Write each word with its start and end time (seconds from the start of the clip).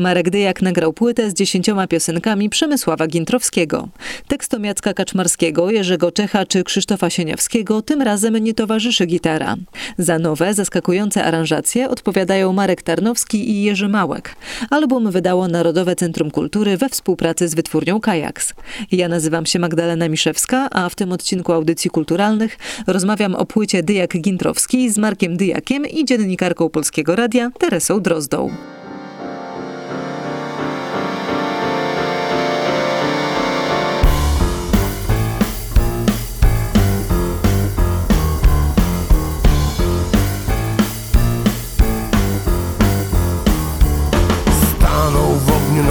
Marek 0.00 0.30
Dyjak 0.30 0.62
nagrał 0.62 0.92
płytę 0.92 1.30
z 1.30 1.34
dziesięcioma 1.34 1.86
piosenkami 1.86 2.50
Przemysława 2.50 3.06
Gintrowskiego. 3.06 3.88
Tekstom 4.28 4.64
Jacka 4.64 4.94
Kaczmarskiego, 4.94 5.70
Jerzego 5.70 6.12
Czecha 6.12 6.46
czy 6.46 6.64
Krzysztofa 6.64 7.10
Sieniawskiego 7.10 7.82
tym 7.82 8.02
razem 8.02 8.36
nie 8.36 8.54
towarzyszy 8.54 9.06
gitara. 9.06 9.56
Za 9.98 10.18
nowe, 10.18 10.54
zaskakujące 10.54 11.24
aranżacje 11.24 11.88
odpowiadają 11.88 12.52
Marek 12.52 12.82
Tarnowski 12.82 13.50
i 13.50 13.62
Jerzy 13.62 13.88
Małek. 13.88 14.36
Album 14.70 15.10
wydało 15.10 15.48
Narodowe 15.48 15.96
Centrum 15.96 16.30
Kultury 16.30 16.76
we 16.76 16.88
współpracy 16.88 17.48
z 17.48 17.54
wytwórnią 17.54 18.00
Kajaks. 18.00 18.54
Ja 18.92 19.08
nazywam 19.08 19.46
się 19.46 19.58
Magdalena 19.58 20.08
Miszewska, 20.08 20.70
a 20.70 20.88
w 20.88 20.94
tym 20.94 21.12
odcinku 21.12 21.52
audycji 21.52 21.90
kulturalnych 21.90 22.58
rozmawiam 22.86 23.34
o 23.34 23.46
płycie 23.46 23.82
Dyjak 23.82 24.20
Gintrowski 24.20 24.90
z 24.90 24.98
Markiem 24.98 25.36
Dyjakiem 25.36 25.86
i 25.86 26.04
dziennikarką 26.04 26.68
Polskiego 26.68 27.16
Radia 27.16 27.50
Teresą 27.58 28.00
Drozdą. 28.00 28.50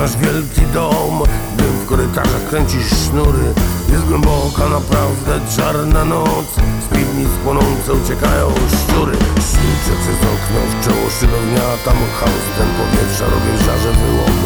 Nasz 0.09 0.17
wielki 0.17 0.61
dom 0.73 1.23
Dym 1.57 1.73
w 1.83 1.85
korytarzach 1.85 2.49
kręcisz 2.49 2.89
sznury 3.05 3.45
Jest 3.91 4.05
głęboka 4.05 4.69
naprawdę 4.69 5.39
czarna 5.55 6.05
noc. 6.05 6.47
Z 6.85 6.87
piwnic 6.95 7.29
płonące 7.43 7.93
uciekają 7.93 8.47
szczury. 8.49 9.15
Śliczę 9.49 9.93
przez 10.01 10.19
okno 10.33 10.59
w 10.69 10.85
czoło 10.85 11.09
szybownia 11.19 11.65
Tam 11.85 11.97
chaos 12.19 12.45
ten 12.57 12.69
powietrza 12.79 13.25
robię 13.25 13.53
żarze 13.65 13.91
wyłom. 13.99 14.39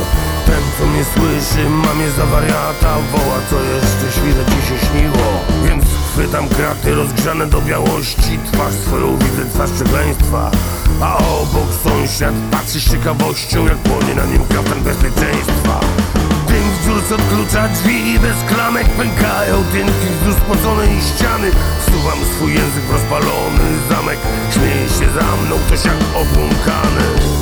Ten 0.46 0.64
co 0.78 0.86
mnie 0.86 1.04
słyszy 1.14 1.70
ma 1.70 1.94
mnie 1.94 2.12
za 2.12 2.26
wariata 2.26 2.92
Woła 3.12 3.38
co 3.50 3.56
jeszcze 3.74 4.20
świże 4.20 4.46
ci 4.46 4.68
się 4.68 4.78
śniło. 4.88 5.28
Więc 5.66 5.84
chwytam 6.14 6.50
kraty 6.50 6.96
rozgrzane 6.96 7.48
do 7.48 7.62
białości 7.62 8.40
Twarz 8.52 8.74
swoją 8.74 9.18
widzę, 9.18 9.46
twarz 9.54 9.72
przekleństwa 9.72 10.52
a 11.04 11.18
obok 11.18 11.70
sąsiad 11.84 12.34
patrzy 12.52 12.80
z 12.80 12.92
ciekawością 12.92 13.66
Jak 13.66 13.78
płonie 13.78 14.16
na 14.16 14.26
nim 14.26 14.46
kaftan 14.46 14.84
bezpieczeństwa. 14.84 15.80
Dym 16.48 16.64
w 16.72 16.86
dziurce 16.86 17.16
odklucza 17.16 17.68
drzwi 17.68 18.14
i 18.14 18.20
bez 18.20 18.38
klamek 18.50 18.88
pękają 18.90 19.64
Tynki 19.72 20.08
wzdłuż 20.20 20.36
spoconej 20.36 20.90
ściany. 21.02 21.52
Wsuwam 21.82 22.20
swój 22.36 22.54
język 22.54 22.84
w 22.84 22.92
rozpalony 22.92 23.66
zamek 23.90 24.20
Śmieje 24.54 24.90
się 24.90 25.14
za 25.20 25.36
mną 25.36 25.56
ktoś 25.68 25.86
jak 25.86 25.98
obłąkany 26.16 27.33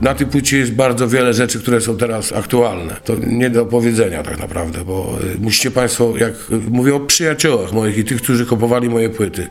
na 0.00 0.14
tej 0.14 0.26
płycie 0.26 0.58
jest 0.58 0.72
bardzo 0.72 1.08
wiele 1.08 1.34
rzeczy, 1.34 1.58
które 1.60 1.80
są 1.80 1.96
teraz 1.96 2.32
aktualne. 2.32 2.96
To 3.04 3.14
nie 3.26 3.50
do 3.50 3.66
powiedzenia 3.66 4.22
tak 4.22 4.38
naprawdę, 4.38 4.84
bo 4.84 5.18
y, 5.34 5.40
musicie 5.40 5.70
Państwo, 5.70 6.14
jak 6.18 6.32
mówię 6.70 6.94
o 6.94 7.00
przyjaciołach 7.00 7.72
moich 7.72 7.98
i 7.98 8.04
tych, 8.04 8.22
którzy 8.22 8.46
kupowali 8.46 8.88
moje 8.88 9.10
płyty. 9.10 9.46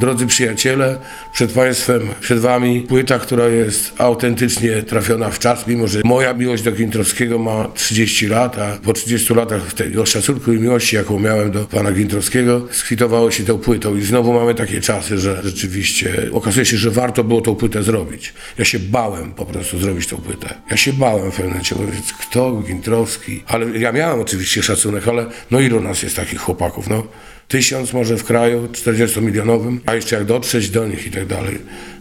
Drodzy 0.00 0.26
przyjaciele, 0.26 0.98
przed 1.32 1.52
Państwem, 1.52 2.00
przed 2.20 2.38
Wami 2.38 2.80
płyta, 2.80 3.18
która 3.18 3.46
jest 3.48 3.92
autentycznie 3.98 4.82
trafiona 4.82 5.30
w 5.30 5.38
czas, 5.38 5.66
mimo 5.66 5.86
że 5.86 6.00
moja 6.04 6.34
miłość 6.34 6.62
do 6.62 6.72
Gintrowskiego 6.72 7.38
ma 7.38 7.68
30 7.74 8.26
lat, 8.26 8.58
a 8.58 8.78
po 8.82 8.92
30 8.92 9.34
latach 9.34 9.74
tego 9.74 10.06
szacunku 10.06 10.52
i 10.52 10.58
miłości, 10.58 10.96
jaką 10.96 11.18
miałem 11.18 11.50
do 11.50 11.64
pana 11.64 11.92
Gintrowskiego, 11.92 12.66
skwitowało 12.70 13.30
się 13.30 13.44
tą 13.44 13.58
płytą 13.58 13.96
i 13.96 14.02
znowu 14.02 14.32
mamy 14.32 14.54
takie 14.54 14.80
czasy, 14.80 15.18
że 15.18 15.40
rzeczywiście 15.44 16.28
okazuje 16.32 16.66
się, 16.66 16.76
że 16.76 16.90
warto 16.90 17.24
było 17.24 17.40
tą 17.40 17.54
płytę 17.54 17.82
zrobić. 17.82 18.34
Ja 18.58 18.64
się 18.64 18.78
bałem 18.78 19.32
po 19.32 19.46
prostu 19.46 19.78
zrobić 19.86 20.06
tą 20.06 20.16
płytę. 20.16 20.54
Ja 20.70 20.76
się 20.76 20.92
bałem 20.92 21.32
w 21.32 21.36
pewnym 21.36 21.48
momencie, 21.48 21.76
kto, 22.20 22.52
Gintrowski? 22.52 23.42
Ale 23.46 23.78
ja 23.78 23.92
miałem 23.92 24.20
oczywiście 24.20 24.62
szacunek, 24.62 25.08
ale 25.08 25.26
no 25.50 25.60
ilu 25.60 25.80
nas 25.80 26.02
jest 26.02 26.16
takich 26.16 26.40
chłopaków, 26.40 26.88
no? 26.88 27.06
Tysiąc 27.48 27.92
może 27.92 28.16
w 28.16 28.24
kraju 28.24 28.68
40-milionowym, 28.72 29.78
a 29.86 29.94
jeszcze 29.94 30.16
jak 30.16 30.24
dotrzeć 30.24 30.70
do 30.70 30.86
nich 30.86 31.06
i 31.06 31.10
tak 31.10 31.26
dalej. 31.26 31.58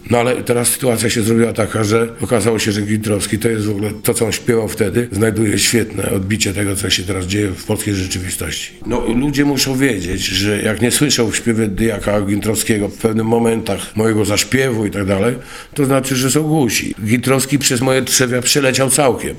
No 0.09 0.17
ale 0.17 0.43
teraz 0.43 0.67
sytuacja 0.67 1.09
się 1.09 1.21
zrobiła 1.21 1.53
taka, 1.53 1.83
że 1.83 2.07
okazało 2.21 2.59
się, 2.59 2.71
że 2.71 2.81
Gintrowski 2.81 3.39
to 3.39 3.49
jest 3.49 3.65
w 3.65 3.69
ogóle 3.69 3.91
to, 4.03 4.13
co 4.13 4.25
on 4.25 4.31
śpiewał 4.31 4.67
wtedy, 4.67 5.07
znajduje 5.11 5.59
świetne 5.59 6.11
odbicie 6.11 6.53
tego, 6.53 6.75
co 6.75 6.89
się 6.89 7.03
teraz 7.03 7.25
dzieje 7.25 7.47
w 7.47 7.63
polskiej 7.63 7.95
rzeczywistości. 7.95 8.71
No 8.85 9.03
ludzie 9.15 9.45
muszą 9.45 9.77
wiedzieć, 9.77 10.25
że 10.25 10.61
jak 10.61 10.81
nie 10.81 10.91
słyszą 10.91 11.31
w 11.31 11.35
śpiewie 11.35 11.67
Dyjaka 11.67 12.21
Gintrowskiego 12.21 12.87
w 12.87 12.97
pewnych 12.97 13.25
momentach 13.25 13.95
mojego 13.95 14.25
zaśpiewu 14.25 14.85
i 14.85 14.91
tak 14.91 15.05
dalej, 15.05 15.35
to 15.73 15.85
znaczy, 15.85 16.15
że 16.15 16.31
są 16.31 16.43
głusi. 16.43 16.95
Gintrowski 17.05 17.59
przez 17.59 17.81
moje 17.81 18.01
trzewia 18.01 18.41
przeleciał 18.41 18.89
całkiem. 18.89 19.35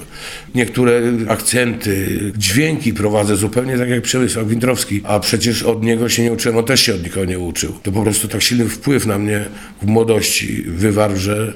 Niektóre 0.55 1.03
akcenty, 1.29 2.21
dźwięki 2.37 2.95
prowadzę 2.95 3.37
zupełnie 3.37 3.79
tak 3.79 3.89
jak 3.89 4.03
Przemysław 4.03 4.47
Gintrowski, 4.47 5.01
a 5.05 5.21
przecież 5.21 5.63
od 5.63 5.83
niego 5.83 6.09
się 6.09 6.23
nie 6.23 6.33
uczyłem, 6.33 6.59
on 6.59 6.65
też 6.65 6.81
się 6.81 6.95
od 6.95 7.05
nikogo 7.05 7.27
nie 7.27 7.39
uczył. 7.39 7.73
To 7.83 7.93
po 7.93 8.03
prostu 8.03 8.29
tak 8.29 8.43
silny 8.43 8.69
wpływ 8.69 9.07
na 9.07 9.19
mnie 9.19 9.45
w 9.83 9.87
młodości 9.87 10.56
wywarł, 10.63 11.17
że 11.17 11.53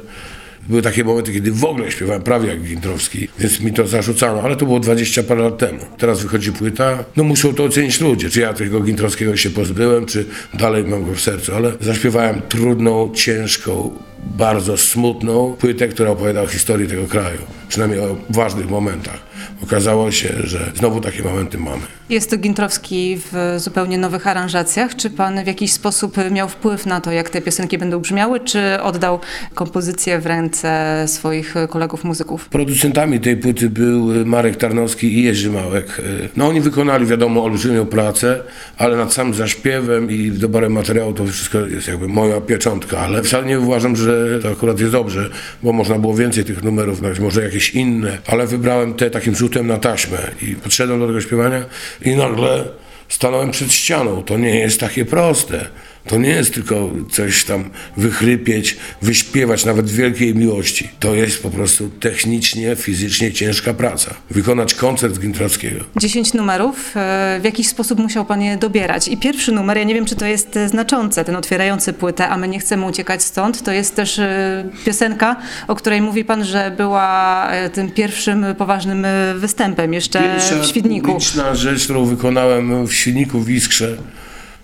były 0.69 0.83
takie 0.83 1.05
momenty, 1.05 1.33
kiedy 1.33 1.53
w 1.53 1.65
ogóle 1.65 1.91
śpiewałem 1.91 2.22
prawie 2.22 2.49
jak 2.49 2.62
Gintrowski, 2.62 3.28
więc 3.38 3.61
mi 3.61 3.72
to 3.72 3.87
zarzucano, 3.87 4.43
ale 4.43 4.56
to 4.56 4.66
było 4.66 4.81
20 4.81 5.22
parę 5.22 5.43
lat 5.43 5.59
temu. 5.59 5.78
Teraz 5.99 6.22
wychodzi 6.22 6.53
płyta, 6.53 7.05
no 7.16 7.25
muszą 7.25 7.55
to 7.55 7.65
ocenić 7.65 8.00
ludzie, 8.00 8.31
czy 8.31 8.41
ja 8.41 8.55
tego 8.55 8.81
Gintrowskiego 8.81 9.37
się 9.37 9.50
pozbyłem, 9.50 10.06
czy 10.06 10.25
dalej 10.55 10.84
mam 10.84 11.05
go 11.05 11.15
w 11.15 11.21
sercu, 11.21 11.55
ale 11.55 11.72
zaśpiewałem 11.81 12.43
trudną, 12.49 13.12
ciężką, 13.15 13.91
bardzo 14.25 14.77
smutną 14.77 15.57
płytę, 15.59 15.89
która 15.89 16.11
opowiada 16.11 16.43
o 16.43 16.47
historii 16.47 16.89
tego 16.89 17.07
kraju, 17.07 17.39
przynajmniej 17.69 18.01
o 18.01 18.17
ważnych 18.31 18.71
momentach. 18.71 19.31
Okazało 19.63 20.11
się, 20.11 20.29
że 20.45 20.73
znowu 20.75 21.01
takie 21.01 21.23
momenty 21.23 21.59
mamy. 21.59 21.83
Jest 22.09 22.31
to 22.31 22.37
Gintrowski 22.37 23.19
w 23.33 23.55
zupełnie 23.57 23.99
nowych 23.99 24.27
aranżacjach. 24.27 24.97
Czy 24.97 25.11
pan 25.11 25.45
w 25.45 25.47
jakiś 25.47 25.73
sposób 25.73 26.17
miał 26.31 26.49
wpływ 26.49 26.87
na 26.87 27.01
to, 27.01 27.13
jak 27.13 27.31
te 27.31 27.43
piosenki 27.43 27.79
będą 27.79 27.99
brzmiały, 27.99 28.41
czy 28.41 28.83
oddał 28.83 29.21
kompozycję 29.55 30.19
w 30.19 30.27
ręce 30.27 31.05
swoich 31.09 31.55
kolegów 31.71 32.05
muzyków? 32.05 32.49
Producentami 32.49 33.21
tej 33.21 33.37
płyty 33.37 33.71
był 33.71 34.27
Marek 34.27 34.57
Tarnowski 34.57 35.19
i 35.19 35.23
Jerzy 35.23 35.51
Małek. 35.51 36.03
No 36.37 36.49
oni 36.49 36.61
wykonali, 36.61 37.07
wiadomo, 37.07 37.45
olbrzymią 37.45 37.87
pracę, 37.87 38.43
ale 38.79 38.97
nad 38.97 39.13
samym 39.13 39.35
zaśpiewem 39.35 40.11
i 40.11 40.31
doborem 40.31 40.73
materiału 40.73 41.13
to 41.13 41.27
wszystko 41.27 41.59
jest 41.59 41.89
jakby 41.89 42.09
moja 42.09 42.41
pieczątka, 42.41 42.99
ale 42.99 43.23
wcale 43.23 43.47
nie 43.47 43.61
uważam, 43.61 43.97
że 43.97 44.09
to 44.43 44.48
akurat 44.48 44.81
jest 44.81 44.93
dobrze, 44.93 45.31
bo 45.62 45.72
można 45.72 45.98
było 45.98 46.15
więcej 46.15 46.44
tych 46.44 46.62
numerów, 46.62 47.00
może 47.21 47.43
jakieś 47.43 47.71
inne, 47.71 48.19
ale 48.26 48.47
wybrałem 48.47 48.94
te 48.94 49.10
takim 49.10 49.34
rzutem 49.34 49.66
na 49.66 49.78
taśmę 49.78 50.19
i 50.43 50.54
podszedłem 50.54 51.00
do 51.00 51.06
tego 51.06 51.21
śpiewania 51.21 51.65
i 52.03 52.16
nagle 52.16 52.65
stanąłem 53.09 53.50
przed 53.50 53.72
ścianą. 53.72 54.22
To 54.22 54.38
nie 54.38 54.59
jest 54.59 54.81
takie 54.81 55.04
proste. 55.04 55.66
To 56.06 56.19
nie 56.19 56.28
jest 56.28 56.55
tylko 56.55 56.91
coś 57.11 57.44
tam 57.44 57.71
wychrypieć, 57.97 58.77
wyśpiewać 59.03 59.65
nawet 59.65 59.91
wielkiej 59.91 60.34
miłości. 60.34 60.88
To 61.00 61.15
jest 61.15 61.43
po 61.43 61.50
prostu 61.50 61.88
technicznie, 61.88 62.77
fizycznie 62.77 63.33
ciężka 63.33 63.75
praca. 63.75 64.15
Wykonać 64.31 64.75
koncert 64.75 65.19
Gintrowskiego. 65.19 65.84
Dziesięć 65.97 66.34
numerów. 66.34 66.97
E, 66.97 67.39
w 67.41 67.44
jakiś 67.44 67.69
sposób 67.69 67.99
musiał 67.99 68.25
pan 68.27 68.43
je 68.43 68.56
dobierać. 68.56 69.09
I 69.09 69.16
pierwszy 69.16 69.53
numer, 69.53 69.77
ja 69.78 69.84
nie 69.84 69.94
wiem, 69.94 70.05
czy 70.05 70.16
to 70.16 70.27
jest 70.27 70.56
e, 70.56 70.69
znaczące, 70.69 71.25
ten 71.25 71.37
otwierający 71.37 71.93
płytę, 71.93 72.28
a 72.28 72.37
my 72.37 72.49
nie 72.49 72.59
chcemy 72.59 72.87
uciekać 72.87 73.22
stąd. 73.22 73.62
To 73.62 73.72
jest 73.72 73.97
też 73.97 74.19
e, 74.19 74.65
piosenka, 74.84 75.37
o 75.69 75.75
której 75.75 76.03
mówi 76.03 76.25
pan, 76.25 76.44
że 76.44 76.75
była 76.77 77.49
tym 77.72 77.91
pierwszym 77.91 78.47
poważnym 78.59 79.06
występem 79.37 79.94
jeszcze 79.94 80.22
Pierwsza 80.22 80.59
w 80.62 80.66
Świdniku. 80.66 81.06
publiczna 81.06 81.55
rzecz, 81.55 81.84
którą 81.84 82.05
wykonałem 82.05 82.87
w 82.87 82.94
Świdniku 82.94 83.41
w 83.41 83.50
Iskrze. 83.50 83.97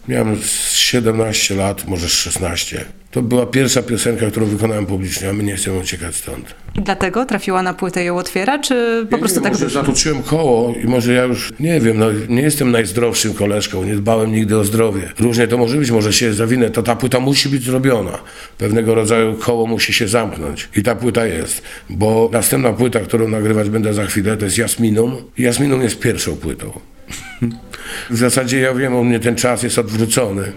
Miałem 0.09 0.37
17 0.73 1.55
lat, 1.55 1.89
może 1.89 2.09
16. 2.09 2.85
To 3.11 3.23
była 3.23 3.47
pierwsza 3.47 3.83
piosenka, 3.83 4.31
którą 4.31 4.47
wykonałem 4.47 4.87
publicznie, 4.87 5.29
a 5.29 5.33
my 5.33 5.43
nie 5.43 5.57
chcemy 5.57 5.79
uciekać 5.79 6.15
stąd. 6.15 6.55
I 6.79 6.83
dlatego 6.83 7.25
trafiła 7.25 7.63
na 7.63 7.75
płytę 7.75 8.05
ją 8.05 8.17
otwiera, 8.19 8.59
czy 8.59 9.07
po 9.11 9.17
ja 9.17 9.21
prostu 9.21 9.41
nie, 9.41 9.45
tak 9.45 9.53
może 9.53 9.65
wyszło? 9.65 9.81
zatoczyłem 9.81 10.23
koło 10.23 10.75
i 10.85 10.87
może 10.87 11.13
ja 11.13 11.23
już, 11.23 11.53
nie 11.61 11.81
wiem, 11.81 11.99
no, 11.99 12.07
nie 12.29 12.43
jestem 12.43 12.71
najzdrowszym 12.71 13.35
koleżką, 13.35 13.85
nie 13.85 13.95
dbałem 13.95 14.33
nigdy 14.33 14.59
o 14.59 14.65
zdrowie. 14.65 15.13
Różnie 15.19 15.49
to 15.49 15.59
może 15.59 15.77
być, 15.77 15.91
może 15.91 16.13
się 16.13 16.35
zawinę, 16.35 16.71
to 16.71 16.83
ta 16.83 16.97
płyta 16.97 17.21
musi 17.21 17.49
być 17.49 17.65
zrobiona. 17.65 18.19
Pewnego 18.59 18.95
rodzaju 18.95 19.35
koło 19.35 19.67
musi 19.67 19.93
się 19.93 20.09
zamknąć. 20.09 20.69
I 20.77 20.83
ta 20.83 20.95
płyta 20.95 21.27
jest, 21.27 21.63
bo 21.91 22.31
następna 22.33 22.73
płyta, 22.73 23.01
którą 23.01 23.29
nagrywać 23.29 23.71
będę 23.71 23.95
za 23.95 24.07
chwilę, 24.07 24.37
to 24.37 24.45
jest 24.45 24.59
Jasminum. 24.59 25.17
Jasminum 25.39 25.83
jest 25.83 25.99
pierwszą 25.99 26.37
płytą. 26.37 26.81
W 28.11 28.17
zasadzie 28.17 28.61
ja 28.61 28.75
wiem, 28.75 28.95
u 28.95 29.05
mnie 29.05 29.21
ten 29.21 29.37
czas 29.37 29.63
jest 29.63 29.79
odwrócony, 29.79 30.53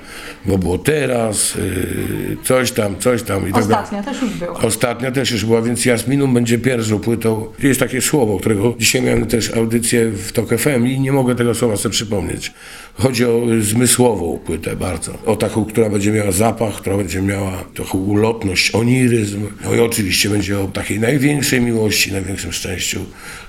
bo 0.46 0.58
było 0.58 0.78
teraz, 0.78 1.56
yy, 1.56 2.38
coś 2.44 2.72
tam, 2.72 3.00
coś 3.00 3.24
tam. 3.24 3.50
I 3.50 3.54
tak 3.54 3.66
dalej. 3.66 3.84
Ostatnia 3.84 4.04
też 4.04 4.22
już 4.22 4.32
była. 4.32 4.54
Ostatnia 4.54 5.12
też 5.12 5.32
już 5.32 5.46
była, 5.46 5.62
więc 5.62 5.86
Jasminum 5.86 6.34
będzie 6.34 6.58
pierwszą 6.58 7.00
płytą. 7.00 7.46
Jest 7.64 7.80
takie 7.80 8.02
słowo, 8.02 8.40
którego 8.40 8.76
dzisiaj 8.80 9.02
miałem 9.02 9.26
też 9.26 9.54
audycję 9.54 10.10
w 10.10 10.32
TOK 10.32 10.50
FM 10.58 10.88
i 10.88 11.00
nie 11.00 11.12
mogę 11.12 11.36
tego 11.36 11.56
słowa 11.56 11.78
sobie 11.78 11.94
przypomnieć. 11.94 12.54
Chodzi 12.94 13.26
o 13.26 13.42
zmysłową 13.62 14.40
płytę 14.46 14.76
bardzo. 14.76 15.12
O 15.26 15.36
taką, 15.36 15.66
która 15.66 15.90
będzie 15.90 16.12
miała 16.12 16.32
zapach, 16.32 16.74
która 16.74 16.98
będzie 16.98 17.22
miała 17.22 17.64
taką 17.76 17.98
ulotność, 17.98 18.76
oniryzm. 18.76 19.48
No 19.64 19.76
i 19.76 19.80
oczywiście 19.80 20.30
będzie 20.30 20.60
o 20.60 20.68
takiej 20.68 21.00
największej 21.00 21.62
miłości, 21.62 22.12
największym 22.12 22.52
szczęściu, 22.52 23.00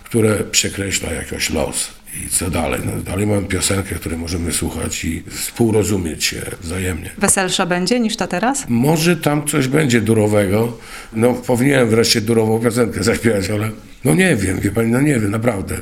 które 0.05 0.45
przekreśla 0.45 1.13
jakoś 1.13 1.51
los. 1.51 2.00
I 2.17 2.29
co 2.29 2.51
dalej? 2.51 2.81
No, 2.85 3.03
dalej 3.03 3.27
mamy 3.27 3.47
piosenkę, 3.47 3.95
której 3.95 4.19
możemy 4.19 4.53
słuchać 4.53 5.05
i 5.05 5.23
współrozumieć 5.29 6.25
się 6.25 6.43
wzajemnie. 6.61 7.11
Weselsza 7.19 7.67
będzie 7.67 8.01
niż 8.01 8.17
ta 8.17 8.27
teraz? 8.27 8.65
Może 8.69 9.17
tam 9.17 9.47
coś 9.47 9.69
będzie 9.69 10.01
durowego. 10.01 10.79
No 11.13 11.35
powinienem 11.35 11.89
wreszcie 11.89 12.21
durową 12.21 12.61
piosenkę 12.61 13.03
zaśpiewać, 13.03 13.51
ale 13.51 13.71
no 14.05 14.15
nie 14.15 14.37
wiem, 14.37 14.61
wie 14.61 14.71
pani, 14.71 14.91
no 14.91 15.01
nie 15.01 15.21
wiem, 15.21 15.31
naprawdę. 15.31 15.77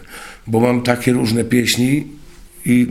Bo 0.47 0.61
mam 0.61 0.83
takie 0.83 1.13
różne 1.13 1.45
pieśni 1.45 2.07
i 2.65 2.87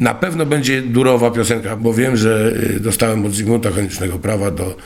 na 0.00 0.14
pewno 0.14 0.46
będzie 0.46 0.82
durowa 0.82 1.30
piosenka, 1.30 1.76
bo 1.76 1.94
wiem, 1.94 2.16
że 2.16 2.52
y, 2.76 2.80
dostałem 2.80 3.26
od 3.26 3.34
Zygmunta 3.34 3.70
Koniecznego 3.70 4.18
prawa 4.18 4.50
do 4.50 4.76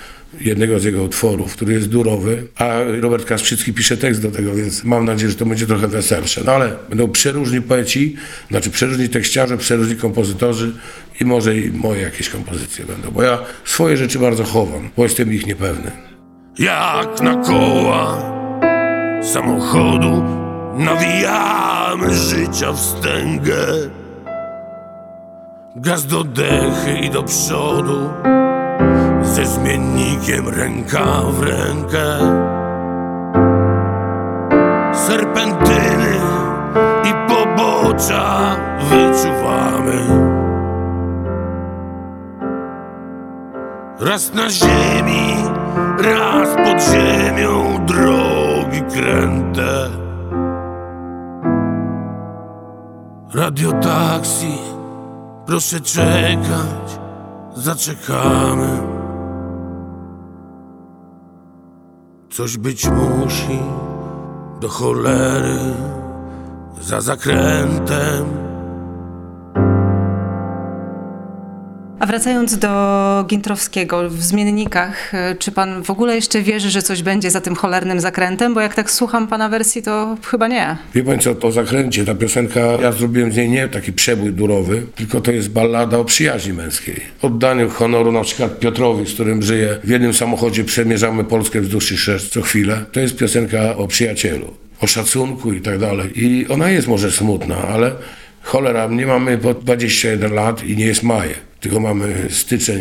jednego 0.41 0.81
z 0.81 0.85
jego 0.85 1.03
utworów, 1.03 1.53
który 1.53 1.73
jest 1.75 1.89
durowy, 1.89 2.47
a 2.57 2.79
Robert 3.01 3.25
Kasprzycki 3.25 3.73
pisze 3.73 3.97
tekst 3.97 4.23
do 4.23 4.31
tego, 4.31 4.55
więc 4.55 4.85
mam 4.85 5.05
nadzieję, 5.05 5.31
że 5.31 5.37
to 5.37 5.47
będzie 5.47 5.67
trochę 5.67 5.89
weselsze. 5.89 6.41
No 6.45 6.53
ale 6.53 6.77
będą 6.89 7.09
przeróżni 7.09 7.63
poeci, 7.63 8.17
znaczy 8.51 8.71
przeróżni 8.71 9.09
tekściarze, 9.09 9.57
przeróżni 9.57 9.97
kompozytorzy 9.97 10.73
i 11.21 11.25
może 11.25 11.57
i 11.57 11.71
moje 11.71 12.03
jakieś 12.03 12.29
kompozycje 12.29 12.85
będą, 12.85 13.11
bo 13.11 13.23
ja 13.23 13.39
swoje 13.65 13.97
rzeczy 13.97 14.19
bardzo 14.19 14.45
chowam, 14.45 14.91
bo 14.97 15.03
jestem 15.03 15.33
ich 15.33 15.47
niepewny. 15.47 15.91
Jak 16.59 17.21
na 17.21 17.37
koła 17.37 18.23
samochodu 19.23 20.25
nawijamy 20.79 22.15
życia 22.15 22.73
wstęgę. 22.73 23.57
Gaz 25.81 26.05
do 26.07 26.25
dechy 26.25 26.99
i 27.07 27.11
do 27.11 27.23
przodu. 27.23 28.11
Ze 29.23 29.47
zmiennikiem 29.47 30.49
ręka 30.49 31.23
w 31.31 31.43
rękę. 31.43 32.05
Serpentyny 34.93 36.17
i 37.05 37.13
pobocza 37.29 38.57
wyczuwamy. 38.81 40.03
Raz 44.01 44.35
na 44.35 44.51
ziemi, 44.51 45.35
raz 45.99 46.49
pod 46.49 46.93
ziemią 46.93 47.87
drogi 47.87 48.83
kręte. 48.83 49.91
Radiotaksi 53.35 54.78
Proszę 55.49 55.81
czekać, 55.81 57.01
zaczekamy. 57.57 58.83
Coś 62.31 62.57
być 62.57 62.89
musi 62.91 63.59
do 64.61 64.69
cholery 64.69 65.59
za 66.81 67.01
zakrętem. 67.01 68.48
Wracając 72.09 72.59
do 72.59 73.25
Gintrowskiego, 73.29 74.11
w 74.11 74.23
zmiennikach, 74.23 75.15
e, 75.15 75.35
czy 75.35 75.53
pan 75.53 75.83
w 75.83 75.91
ogóle 75.91 76.15
jeszcze 76.15 76.43
wierzy, 76.43 76.71
że 76.71 76.83
coś 76.83 77.03
będzie 77.03 77.31
za 77.31 77.41
tym 77.41 77.55
cholernym 77.55 78.01
zakrętem? 78.01 78.55
Bo 78.55 78.61
jak 78.61 78.75
tak 78.75 78.91
słucham 78.91 79.29
pana 79.29 79.49
wersji, 79.49 79.83
to 79.83 80.17
chyba 80.25 80.49
nie. 80.49 80.77
Wie 80.95 81.03
pan 81.03 81.19
co, 81.19 81.31
o 81.43 81.53
zakręcie, 81.53 82.05
ta 82.05 82.15
piosenka, 82.15 82.61
ja 82.61 82.93
zrobiłem 82.93 83.33
z 83.33 83.37
niej 83.37 83.49
nie 83.49 83.69
taki 83.69 83.93
przebój 83.93 84.33
durowy, 84.33 84.87
tylko 84.97 85.21
to 85.21 85.33
jest 85.33 85.51
ballada 85.51 85.99
o 85.99 86.05
przyjaźni 86.05 86.53
męskiej. 86.53 87.01
Oddaniu 87.23 87.71
honoru 87.71 88.13
na 88.13 88.23
przykład 88.23 88.59
Piotrowi, 88.59 89.07
z 89.07 89.15
którym 89.15 89.43
żyję. 89.43 89.79
W 89.85 89.89
jednym 89.89 90.15
samochodzie 90.15 90.65
przemierzamy 90.65 91.25
Polskę 91.25 91.61
wzdłuż 91.61 91.93
i 91.93 91.97
szerz 91.97 92.29
co 92.29 92.43
chwilę. 92.43 92.85
To 92.93 93.01
jest 93.01 93.17
piosenka 93.17 93.77
o 93.77 93.87
przyjacielu, 93.87 94.55
o 94.81 94.87
szacunku 94.87 95.53
i 95.53 95.61
tak 95.61 95.79
dalej. 95.79 96.11
I 96.15 96.49
ona 96.49 96.71
jest 96.71 96.89
może 96.89 97.13
smutna, 97.13 97.57
ale 97.57 97.93
cholera, 98.43 98.87
nie 98.87 99.07
mamy 99.07 99.39
po 99.39 99.55
21 99.55 100.35
lat 100.35 100.65
i 100.65 100.77
nie 100.77 100.87
jest 100.87 101.03
maje. 101.03 101.48
Tylko 101.61 101.81
mamy 101.81 102.15
styczeń, 102.31 102.81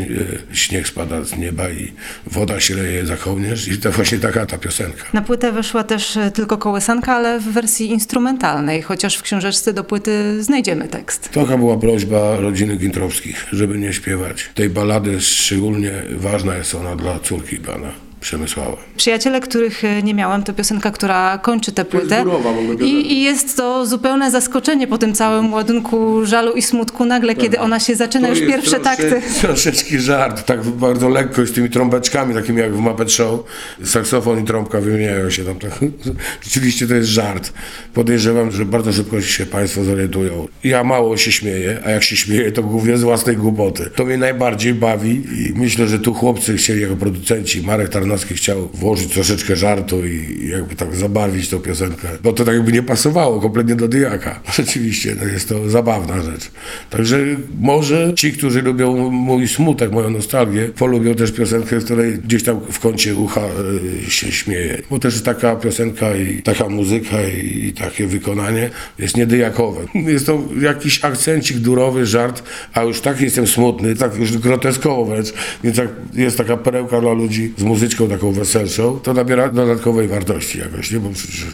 e, 0.52 0.56
śnieg 0.56 0.88
spada 0.88 1.24
z 1.24 1.38
nieba 1.38 1.70
i 1.70 1.94
woda 2.26 2.60
się 2.60 2.76
leje 2.76 3.06
za 3.06 3.18
kołnierz 3.18 3.68
i 3.68 3.78
to 3.78 3.92
właśnie 3.92 4.20
taka 4.20 4.46
ta 4.46 4.58
piosenka. 4.58 5.04
Na 5.14 5.22
płytę 5.22 5.52
weszła 5.52 5.84
też 5.84 6.18
e, 6.18 6.32
tylko 6.32 6.58
kołysanka, 6.58 7.16
ale 7.16 7.40
w 7.40 7.44
wersji 7.44 7.92
instrumentalnej, 7.92 8.82
chociaż 8.82 9.16
w 9.16 9.22
książeczce 9.22 9.74
do 9.74 9.84
płyty 9.84 10.44
znajdziemy 10.44 10.88
tekst. 10.88 11.30
Taka 11.34 11.58
była 11.58 11.78
prośba 11.78 12.36
rodziny 12.36 12.78
Gintrowskich, 12.78 13.46
żeby 13.52 13.78
nie 13.78 13.94
śpiewać. 13.94 14.50
Tej 14.56 14.70
balady 14.70 15.22
szczególnie 15.22 15.92
ważna 16.12 16.58
jest 16.58 16.76
ona 16.76 16.96
dla 16.96 17.20
córki 17.20 17.58
pana. 17.58 18.07
Przemysława. 18.22 18.78
Przyjaciele, 18.98 19.40
których 19.42 19.84
e, 19.84 20.04
nie 20.04 20.14
miałem, 20.14 20.44
to 20.44 20.54
piosenka, 20.54 20.92
która 20.92 21.38
kończy 21.38 21.72
tę 21.72 21.86
płytę. 21.86 22.24
górowa 22.24 22.50
I. 22.82 23.14
I 23.14 23.24
jest 23.24 23.58
to 23.58 23.86
zupełne 23.86 24.32
zaskoczenie 24.32 24.88
po 24.88 24.98
tym 24.98 25.14
całym 25.14 25.54
ładunku 25.54 26.26
żalu 26.26 26.54
i 26.54 26.62
smutku 26.62 27.06
nagle, 27.06 27.36
kiedy 27.36 27.60
ona 27.60 27.80
się 27.80 27.96
zaczyna 27.96 28.28
już 28.30 28.40
Tak. 28.40 28.48
jest 28.48 28.56
pierwsze 28.62 28.80
trosze- 28.80 28.84
takty. 28.84 29.22
Troszeczkę 29.42 30.00
żart, 30.00 30.46
tak 30.46 30.64
bardzo 30.64 31.10
lekko 31.10 31.46
z 31.46 31.52
tymi 31.52 31.70
trąbeczkami, 31.70 32.34
takimi 32.34 32.60
jak 32.60 32.74
w 32.76 32.80
Muppet 32.80 33.12
Show. 33.12 33.40
Saksofon 33.84 34.40
i 34.44 34.44
trąbka 34.44 34.82
wymieniają 34.82 35.30
się 35.30 35.44
tam. 35.46 35.60
Tak. 35.60 35.72
Rzeczywiście 36.44 36.88
to 36.88 36.96
jest 36.96 37.10
żart. 37.10 37.54
Podejrzewam, 37.94 38.52
że 38.52 38.66
bardzo 38.66 38.94
szybko 38.94 39.22
się 39.22 39.46
Państwo 39.46 39.84
zorientują. 39.84 40.48
Ja 40.64 40.84
mało 40.84 41.18
się 41.18 41.32
śmieję, 41.32 41.80
a 41.86 41.90
jak 41.92 42.04
się 42.04 42.16
śmieję, 42.16 42.52
to 42.52 42.64
głównie 42.64 42.98
z 42.98 43.02
własnej 43.04 43.38
głupoty. 43.38 43.90
To 43.96 44.06
mnie 44.06 44.18
najbardziej 44.18 44.74
bawi 44.74 45.10
i 45.12 45.54
myślę, 45.56 45.88
że 45.88 46.00
tu 46.00 46.14
chłopcy 46.14 46.58
chcieli 46.58 46.82
jako 46.82 46.96
producenci, 46.96 47.62
Marek 47.62 47.90
Tarnowski 47.90 48.17
chciał 48.26 48.70
włożyć 48.74 49.14
troszeczkę 49.14 49.56
żartu 49.56 50.08
i 50.08 50.48
jakby 50.50 50.76
tak 50.76 50.96
zabarwić 50.96 51.50
tą 51.50 51.60
piosenkę, 51.60 52.08
bo 52.24 52.34
to 52.34 52.46
tak 52.46 52.56
jakby 52.56 52.72
nie 52.72 52.84
pasowało 52.84 53.42
kompletnie 53.42 53.76
do 53.76 53.88
Dyjaka. 53.88 54.40
Rzeczywiście, 54.58 55.16
no 55.20 55.28
jest 55.28 55.50
to 55.50 55.70
zabawna 55.70 56.22
rzecz. 56.22 56.52
Także 56.90 57.26
może 57.60 58.14
ci, 58.16 58.32
którzy 58.32 58.62
lubią 58.62 59.10
mój 59.12 59.48
smutek, 59.48 59.92
moją 59.92 60.10
nostalgię, 60.10 60.68
polubią 60.68 61.16
też 61.16 61.32
piosenkę, 61.32 61.80
w 61.80 61.86
której 61.86 62.18
gdzieś 62.18 62.44
tam 62.44 62.60
w 62.72 62.80
kącie 62.80 63.16
ucha 63.16 63.42
e, 63.42 64.12
się 64.12 64.32
śmieje. 64.32 64.82
Bo 64.90 65.00
też 65.00 65.22
taka 65.22 65.56
piosenka 65.56 66.16
i 66.16 66.42
taka 66.42 66.70
muzyka 66.70 67.18
i, 67.24 67.74
takie 67.74 68.08
wykonanie 68.08 68.70
jest 69.00 69.18
niedyjakowe. 69.18 69.82
Jest 69.96 70.26
to 70.26 70.44
jakiś 70.62 71.06
akcencik 71.06 71.58
durowy, 71.58 72.06
żart, 72.06 72.44
a 72.74 72.84
już 72.84 73.02
tak 73.02 73.22
jestem 73.22 73.48
smutny, 73.48 73.96
tak 73.96 74.18
już 74.18 74.38
groteskowo 74.38 75.06
wręcz, 75.06 75.34
więc 75.64 75.78
jak 75.78 75.90
jest 76.14 76.38
taka 76.38 76.58
perełka 76.58 77.02
dla 77.02 77.14
ludzi 77.14 77.54
z 77.58 77.64
muzyczką 77.64 77.97
taką 78.06 78.32
weselszą, 78.32 79.00
to 79.00 79.14
nabiera 79.14 79.50
dodatkowej 79.50 80.08
wartości 80.08 80.60
jakoś, 80.60 80.92
nie? 80.92 81.00
Bo 81.00 81.10
przecież 81.10 81.46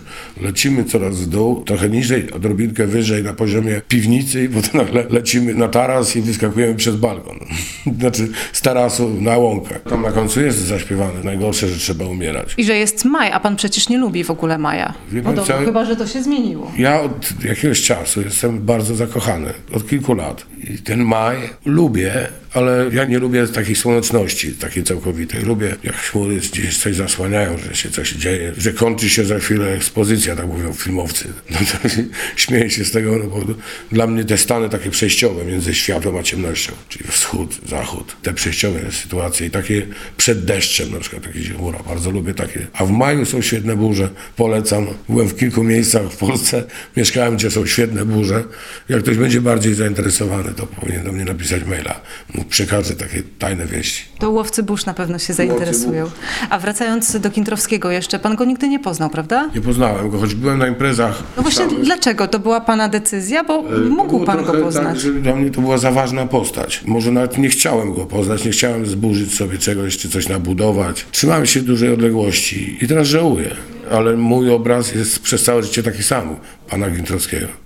lecimy 0.41 0.83
coraz 0.83 1.21
w 1.21 1.25
dół, 1.25 1.63
trochę 1.63 1.89
niżej, 1.89 2.31
odrobinkę 2.31 2.87
wyżej 2.87 3.23
na 3.23 3.33
poziomie 3.33 3.81
piwnicy 3.87 4.43
i 4.43 4.49
potem 4.49 4.71
nagle 4.73 5.05
lecimy 5.09 5.53
na 5.53 5.67
taras 5.67 6.15
i 6.15 6.21
wyskakujemy 6.21 6.75
przez 6.75 6.95
balkon. 6.95 7.39
Znaczy 7.99 8.27
z 8.53 8.61
tarasu 8.61 9.09
na 9.21 9.37
łąkę. 9.37 9.79
Tam 9.89 10.01
na 10.01 10.11
końcu 10.11 10.41
jest 10.41 10.57
zaśpiewane, 10.59 11.23
najgorsze, 11.23 11.67
że 11.67 11.79
trzeba 11.79 12.05
umierać. 12.05 12.53
I 12.57 12.63
że 12.63 12.75
jest 12.75 13.05
maj, 13.05 13.31
a 13.31 13.39
pan 13.39 13.55
przecież 13.55 13.89
nie 13.89 13.97
lubi 13.97 14.23
w 14.23 14.31
ogóle 14.31 14.57
maja. 14.57 14.93
No 15.11 15.21
pan 15.21 15.35
dobra, 15.35 15.57
co? 15.57 15.65
chyba, 15.65 15.85
że 15.85 15.95
to 15.95 16.07
się 16.07 16.23
zmieniło. 16.23 16.71
Ja 16.77 17.01
od 17.01 17.43
jakiegoś 17.43 17.81
czasu 17.81 18.21
jestem 18.21 18.59
bardzo 18.59 18.95
zakochany, 18.95 19.53
od 19.73 19.89
kilku 19.89 20.13
lat. 20.13 20.45
I 20.69 20.77
ten 20.77 21.03
maj 21.03 21.37
lubię, 21.65 22.27
ale 22.53 22.89
ja 22.93 23.05
nie 23.05 23.19
lubię 23.19 23.47
takiej 23.47 23.75
słoneczności, 23.75 24.51
takiej 24.51 24.83
całkowitej. 24.83 25.41
Lubię, 25.41 25.75
jak 25.83 25.95
chmury 25.95 26.35
gdzieś 26.35 26.77
coś 26.77 26.95
zasłaniają, 26.95 27.57
że 27.57 27.75
się 27.75 27.89
coś 27.89 28.11
dzieje, 28.11 28.53
że 28.57 28.73
kończy 28.73 29.09
się 29.09 29.25
za 29.25 29.39
chwilę 29.39 29.73
ekspozycja, 29.73 30.35
tak 30.35 30.47
mówią 30.47 30.73
filmowcy. 30.73 31.27
No 31.53 31.59
to 31.59 31.89
śmieję 32.35 32.69
się 32.69 32.85
z 32.85 32.91
tego, 32.91 33.17
no 33.17 33.25
bo 33.25 33.53
dla 33.91 34.07
mnie 34.07 34.25
te 34.25 34.37
stany 34.37 34.69
takie 34.69 34.89
przejściowe 34.89 35.45
między 35.45 35.73
światłem 35.73 36.17
a 36.17 36.23
ciemnością, 36.23 36.73
czyli 36.89 37.05
wschód, 37.11 37.57
zachód, 37.69 38.15
te 38.21 38.33
przejściowe 38.33 38.91
sytuacje 38.91 39.47
i 39.47 39.49
takie 39.49 39.87
przed 40.17 40.45
deszczem, 40.45 40.91
na 40.91 40.99
przykład 40.99 41.25
jakieś 41.25 41.51
chmura, 41.51 41.79
bardzo 41.87 42.11
lubię 42.11 42.33
takie. 42.33 42.67
A 42.73 42.85
w 42.85 42.91
maju 42.91 43.25
są 43.25 43.41
świetne 43.41 43.75
burze, 43.75 44.09
polecam. 44.35 44.87
Byłem 45.09 45.27
w 45.27 45.35
kilku 45.35 45.63
miejscach 45.63 46.11
w 46.11 46.17
Polsce, 46.17 46.63
mieszkałem, 46.97 47.35
gdzie 47.37 47.51
są 47.51 47.65
świetne 47.65 48.05
burze. 48.05 48.43
Jak 48.89 49.03
ktoś 49.03 49.17
będzie 49.17 49.41
bardziej 49.41 49.73
zainteresowany, 49.73 50.53
to 50.53 50.67
powinien 50.67 51.03
do 51.03 51.11
mnie 51.11 51.25
napisać 51.25 51.63
maila. 51.63 52.01
Przekażę 52.49 52.93
takie 52.95 53.23
tajne 53.39 53.65
wieści. 53.65 54.03
To 54.19 54.31
łowcy 54.31 54.63
burz 54.63 54.85
na 54.85 54.93
pewno 54.93 55.19
się 55.19 55.33
zainteresują. 55.33 56.09
A 56.49 56.59
wracając 56.59 57.19
do 57.19 57.31
Kintrowskiego 57.31 57.91
jeszcze, 57.91 58.19
pan 58.19 58.35
go 58.35 58.45
nigdy 58.45 58.67
nie 58.67 58.79
poznał, 58.79 59.09
prawda? 59.09 59.49
Nie 59.55 59.61
poznałem 59.61 60.09
go, 60.09 60.19
choć 60.19 60.35
byłem 60.35 60.59
na 60.59 60.67
imprezach. 60.67 61.23
No 61.37 61.43
właśnie, 61.43 61.65
dlaczego? 61.83 62.27
To 62.27 62.39
była 62.39 62.61
pana 62.61 62.89
decyzja? 62.89 63.43
Bo 63.43 63.63
To 63.63 63.69
mógł 63.89 64.25
pan 64.25 64.37
go 64.37 64.43
trochę 64.43 64.61
poznać. 64.61 64.85
Tak, 64.85 64.99
że 64.99 65.11
dla 65.13 65.35
mnie 65.35 65.51
to 65.51 65.61
była 65.61 65.77
za 65.77 65.91
ważna 65.91 66.25
postać. 66.25 66.81
Może 66.85 67.11
nawet 67.11 67.37
nie 67.37 67.49
chciałem 67.49 67.93
go 67.93 68.05
poznać, 68.05 68.45
nie 68.45 68.51
chciałem 68.51 68.85
zburzyć 68.85 69.35
sobie 69.35 69.57
czegoś, 69.57 69.97
czy 69.97 70.09
coś 70.09 70.29
nabudować. 70.29 71.05
Trzymałem 71.11 71.45
się 71.45 71.61
dużej 71.61 71.93
odległości 71.93 72.77
i 72.81 72.87
teraz 72.87 73.07
żałuję. 73.07 73.55
Ale 73.91 74.17
mój 74.17 74.49
obraz 74.51 74.95
jest 74.95 75.19
przez 75.19 75.43
całe 75.43 75.63
życie 75.63 75.83
taki 75.83 76.03
sam, 76.03 76.35
pana 76.69 76.89
Gintrowskiego. 76.89 77.62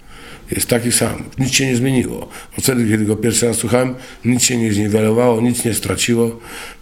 Jest 0.52 0.68
taki 0.68 0.92
sam. 0.92 1.24
Nic 1.40 1.54
się 1.54 1.66
nie 1.66 1.76
zmieniło. 1.76 2.20
Bo 2.56 2.62
wtedy, 2.62 2.90
kiedy 2.90 3.06
go 3.06 3.16
pierwszy 3.16 3.48
raz 3.48 3.58
słuchałem, 3.58 3.96
nic 4.26 4.44
się 4.44 4.58
nie 4.58 4.74
zniwelowało, 4.74 5.42
nic 5.42 5.66
nie 5.66 5.74
straciło. 5.74 6.40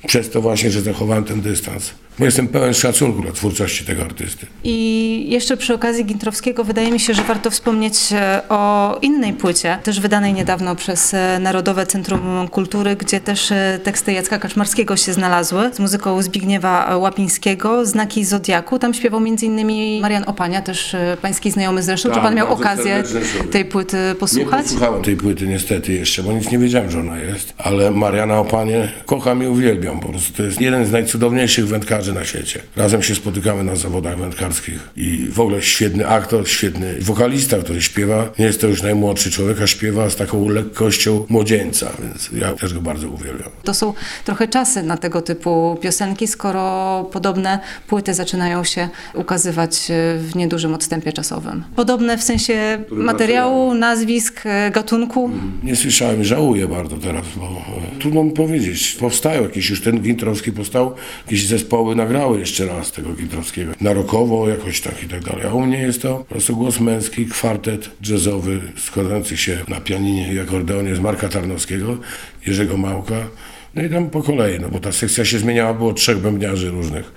Przez 0.08 0.30
to 0.30 0.42
właśnie, 0.42 0.72
że 0.72 0.82
zachowałem 0.82 1.24
ten 1.24 1.42
dystans. 1.42 1.94
Bo 2.20 2.26
jestem 2.26 2.48
pełen 2.48 2.74
szacunku 2.74 3.22
dla 3.22 3.32
twórczości 3.32 3.86
tego 3.86 4.04
artysty. 4.04 4.46
I 4.64 5.26
jeszcze 5.30 5.58
przy 5.58 5.74
okazji 5.74 6.06
Gintrowskiego 6.06 6.64
wydaje 6.64 6.92
mi 6.92 7.00
się, 7.00 7.14
że 7.14 7.24
warto 7.24 7.52
wspomnieć 7.52 7.96
e, 8.12 8.42
o 8.50 8.98
innej 9.02 9.34
płycie, 9.34 9.78
też 9.84 10.00
wydanej 10.00 10.34
niedawno 10.34 10.76
przez 10.76 11.14
e, 11.14 11.40
Narodowe 11.40 11.86
Centrum 11.86 12.48
Kultury, 12.48 12.96
gdzie 12.96 13.20
też 13.20 13.52
e, 13.52 13.80
teksty 13.84 14.14
Jacka 14.14 14.40
Kaczmarskiego 14.40 14.98
się 14.98 15.14
znalazły, 15.14 15.70
z 15.74 15.80
muzyką 15.80 16.22
Zbigniewa 16.22 16.98
Łapińskiego, 16.98 17.86
Znaki 17.86 18.26
Zodiaku. 18.26 18.80
Tam 18.80 18.94
śpiewał 18.94 19.20
m.in. 19.20 20.02
Marian 20.02 20.24
Opania, 20.28 20.62
też 20.62 20.96
pański 21.22 21.52
znajomy 21.52 21.84
zresztą. 21.84 22.10
Czy 22.10 22.16
Tak, 22.16 22.24
pan 22.24 22.36
miał 22.36 22.54
okazję. 22.54 23.04
Tej 23.56 23.66
płyty 23.66 23.98
Nie 24.10 24.16
posłuchać? 24.16 24.64
posłuchałem 24.64 25.02
tej 25.02 25.16
płyty 25.18 25.48
niestety 25.48 25.94
jeszcze, 25.94 26.24
bo 26.24 26.34
nic 26.34 26.52
nie 26.52 26.60
wiedziałem, 26.60 26.92
że 26.92 27.00
ona 27.00 27.18
jest. 27.18 27.54
Ale 27.58 27.92
Mariana 27.92 28.40
Opanie 28.40 28.92
kocham 29.06 29.44
i 29.44 29.48
uwielbiam. 29.48 30.00
Po 30.00 30.10
prostu 30.10 30.34
to 30.38 30.44
jest 30.44 30.62
jeden 30.62 30.86
z 30.86 30.92
najcudowniejszych 30.92 31.68
wędkarzy 31.68 32.14
na 32.14 32.26
świecie. 32.26 32.60
Razem 32.76 33.04
się 33.04 33.16
spotykamy 33.16 33.64
na 33.64 33.76
zawodach 33.76 34.18
wędkarskich 34.18 34.80
i 34.96 35.28
w 35.32 35.40
ogóle 35.40 35.62
świetny 35.62 36.08
aktor, 36.08 36.50
świetny 36.50 36.96
wokalista, 37.02 37.58
który 37.58 37.82
śpiewa. 37.82 38.30
Nie 38.40 38.46
jest 38.46 38.62
to 38.62 38.68
już 38.68 38.82
najmłodszy 38.82 39.32
człowiek, 39.32 39.62
a 39.62 39.68
śpiewa 39.68 40.10
z 40.10 40.16
taką 40.16 40.50
lekkością 40.50 41.26
młodzieńca, 41.30 41.92
więc 42.04 42.30
ja 42.42 42.54
też 42.54 42.74
go 42.74 42.82
bardzo 42.82 43.10
uwielbiam. 43.10 43.50
To 43.64 43.74
są 43.74 43.94
trochę 44.26 44.48
czasy 44.48 44.84
na 44.84 44.98
tego 44.98 45.22
typu 45.22 45.78
piosenki, 45.82 46.28
skoro 46.28 47.04
podobne 47.14 47.60
płyty 47.88 48.14
zaczynają 48.14 48.64
się 48.64 48.90
ukazywać 49.14 49.82
w 50.18 50.36
niedużym 50.36 50.74
odstępie 50.74 51.14
czasowym. 51.14 51.64
Podobne 51.76 52.18
w 52.18 52.24
sensie 52.24 52.84
materiału, 52.92 53.45
nazwisk, 53.74 54.42
e, 54.46 54.72
gatunku. 54.72 55.30
Nie 55.64 55.76
słyszałem, 55.76 56.24
żałuję 56.24 56.68
bardzo 56.68 56.98
teraz, 56.98 57.26
bo 57.36 57.46
e, 57.46 58.00
trudno 58.00 58.24
mi 58.24 58.32
powiedzieć. 58.32 58.98
Powstają 59.00 59.44
jakieś, 59.44 59.70
już 59.70 59.82
ten 59.82 60.00
Gintrowski 60.00 60.52
powstał, 60.52 60.96
jakieś 61.26 61.48
zespoły 61.48 61.96
nagrały 61.96 62.40
jeszcze 62.40 62.66
raz 62.66 62.92
tego 62.92 63.14
Gintrowskiego. 63.14 63.72
Na 63.82 63.94
rockowo 63.94 64.50
jakoś 64.50 64.82
tak 64.82 65.04
i 65.04 65.08
tak 65.08 65.24
dalej. 65.24 65.46
A 65.48 65.54
u 65.54 65.62
mnie 65.62 65.78
jest 65.78 66.02
to 66.02 66.18
po 66.18 66.24
prostu 66.24 66.56
głos 66.56 66.80
męski, 66.80 67.26
kwartet 67.26 67.90
jazzowy 68.10 68.62
składający 68.78 69.38
się 69.38 69.58
na 69.68 69.82
pianinie 69.82 70.34
i 70.34 70.40
akordeonie 70.40 70.96
z 70.96 71.00
Marka 71.00 71.30
Tarnowskiego, 71.30 71.98
Jerzego 72.48 72.78
Małka. 72.78 73.16
No 73.76 73.84
i 73.84 73.90
tam 73.90 74.10
po 74.10 74.24
kolei, 74.24 74.60
no 74.60 74.70
bo 74.70 74.80
ta 74.80 74.92
sekcja 74.92 75.26
się 75.26 75.40
zmieniała, 75.40 75.74
było 75.74 75.94
trzech 75.94 76.18
bębniarzy 76.18 76.72
różnych 76.72 77.12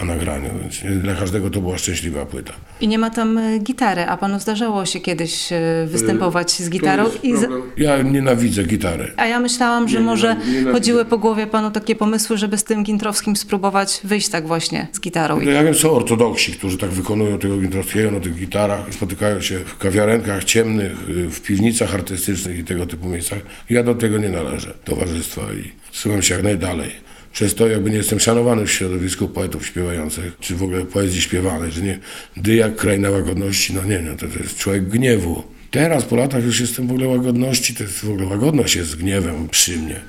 na 0.00 0.06
nagraniu, 0.06 0.50
więc 0.60 1.02
dla 1.02 1.14
każdego 1.14 1.50
to 1.50 1.60
była 1.60 1.78
szczęśliwa 1.78 2.26
płyta. 2.26 2.52
I 2.80 2.88
nie 2.88 2.98
ma 2.98 3.10
tam 3.10 3.38
e, 3.38 3.58
gitary, 3.58 4.02
a 4.02 4.16
panu 4.16 4.40
zdarzało 4.40 4.86
się 4.86 5.00
kiedyś 5.00 5.52
e, 5.52 5.60
występować 5.86 6.50
z 6.52 6.70
gitarą. 6.70 7.04
I 7.22 7.36
z... 7.36 7.48
Ja 7.76 8.02
nienawidzę 8.02 8.64
gitary. 8.64 9.12
A 9.16 9.26
ja 9.26 9.40
myślałam, 9.40 9.88
że 9.88 9.98
Nie, 9.98 10.04
może 10.04 10.36
nienawidzę. 10.36 10.72
chodziły 10.72 11.04
po 11.04 11.18
głowie 11.18 11.46
panu 11.46 11.70
takie 11.70 11.96
pomysły, 11.96 12.36
żeby 12.38 12.58
z 12.58 12.64
tym 12.64 12.84
Gintrowskim 12.84 13.36
spróbować 13.36 14.00
wyjść 14.04 14.28
tak 14.28 14.46
właśnie 14.46 14.86
z 14.92 15.00
gitarą. 15.00 15.40
No 15.44 15.50
ja 15.50 15.64
wiem, 15.64 15.74
są 15.74 15.90
ortodoksi, 15.90 16.52
którzy 16.52 16.78
tak 16.78 16.90
wykonują 16.90 17.38
tego 17.38 17.56
Gintrowskiego 17.58 18.10
na 18.10 18.20
tych 18.20 18.34
gitarach, 18.36 18.80
spotykają 18.90 19.40
się 19.40 19.58
w 19.58 19.78
kawiarenkach 19.78 20.44
ciemnych, 20.44 21.08
y, 21.08 21.30
w 21.30 21.40
piwnicach 21.42 21.94
artystycznych 21.94 22.58
i 22.58 22.64
tego 22.64 22.86
typu 22.86 23.08
miejscach. 23.08 23.38
Ja 23.70 23.82
do 23.82 23.94
tego 23.94 24.18
nie 24.18 24.28
należę, 24.28 24.74
towarzystwa 24.84 25.42
i 25.42 25.72
trzymam 25.92 26.22
się 26.22 26.34
jak 26.34 26.42
najdalej. 26.44 27.08
Przez 27.32 27.54
to 27.54 27.68
jakby 27.68 27.90
nie 27.90 27.96
jestem 27.96 28.20
szanowany 28.20 28.66
w 28.66 28.70
środowisku 28.72 29.28
poetów 29.28 29.66
śpiewających, 29.66 30.32
czy 30.40 30.56
w 30.56 30.62
ogóle 30.62 30.84
poezji 30.84 31.20
śpiewanej, 31.22 31.72
że 31.72 31.82
nie 31.82 31.98
dy 32.36 32.54
jak 32.54 32.76
kraina 32.76 33.10
łagodności, 33.10 33.74
no 33.74 33.84
nie, 33.84 33.98
no 33.98 34.16
to, 34.16 34.26
to 34.28 34.38
jest 34.38 34.56
człowiek 34.56 34.88
gniewu. 34.88 35.42
Teraz 35.70 36.04
po 36.04 36.16
latach 36.16 36.44
już 36.44 36.60
jestem 36.60 36.86
w 36.86 36.90
ogóle 36.90 37.08
łagodności, 37.08 37.74
to 37.74 37.82
jest 37.82 37.98
w 38.04 38.10
ogóle 38.10 38.26
łagodność 38.26 38.76
jest 38.76 38.90
z 38.90 38.94
gniewem 38.94 39.48
przy 39.48 39.76
mnie. 39.76 40.00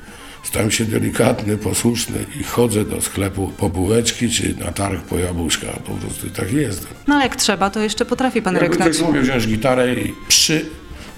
Stałem 0.43 0.71
się 0.71 0.85
delikatny, 0.85 1.57
posłuszny 1.57 2.25
i 2.39 2.43
chodzę 2.43 2.85
do 2.85 3.01
sklepu 3.01 3.51
po 3.57 3.69
bułeczki 3.69 4.29
czy 4.29 4.55
na 4.55 4.71
targ 4.71 5.01
po 5.03 5.19
jabłuszka. 5.19 5.67
Po 5.67 5.93
prostu 5.93 6.29
tak 6.29 6.53
jest. 6.53 6.87
No 7.07 7.15
ale 7.15 7.23
jak 7.23 7.35
trzeba, 7.35 7.69
to 7.69 7.79
jeszcze 7.79 8.05
potrafi 8.05 8.41
pan 8.41 8.57
ryknąć. 8.57 8.95
ktoś 8.95 9.07
mógł 9.07 9.19
wziąć 9.21 9.47
gitarę 9.47 9.93
i 9.93 10.13
przy 10.27 10.65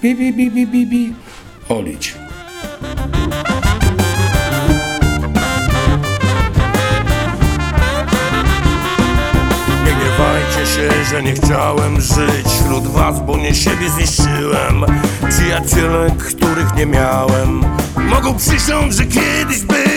bi 0.01 0.15
bi 0.15 0.34
bi 0.34 0.51
bi 0.51 0.67
bi 0.67 0.86
bi 0.88 1.13
olić. 1.70 2.13
Się, 10.81 11.05
że 11.09 11.23
nie 11.23 11.33
chciałem 11.33 12.01
żyć 12.01 12.47
wśród 12.47 12.88
was, 12.88 13.19
bo 13.19 13.38
nie 13.38 13.55
siebie 13.55 13.89
zniszczyłem. 13.89 14.85
Przyjaciele, 15.29 16.11
których 16.19 16.75
nie 16.75 16.85
miałem, 16.85 17.63
mogą 18.09 18.38
przysiąc, 18.38 18.95
że 18.95 19.05
kiedyś 19.05 19.59
byłem. 19.59 19.90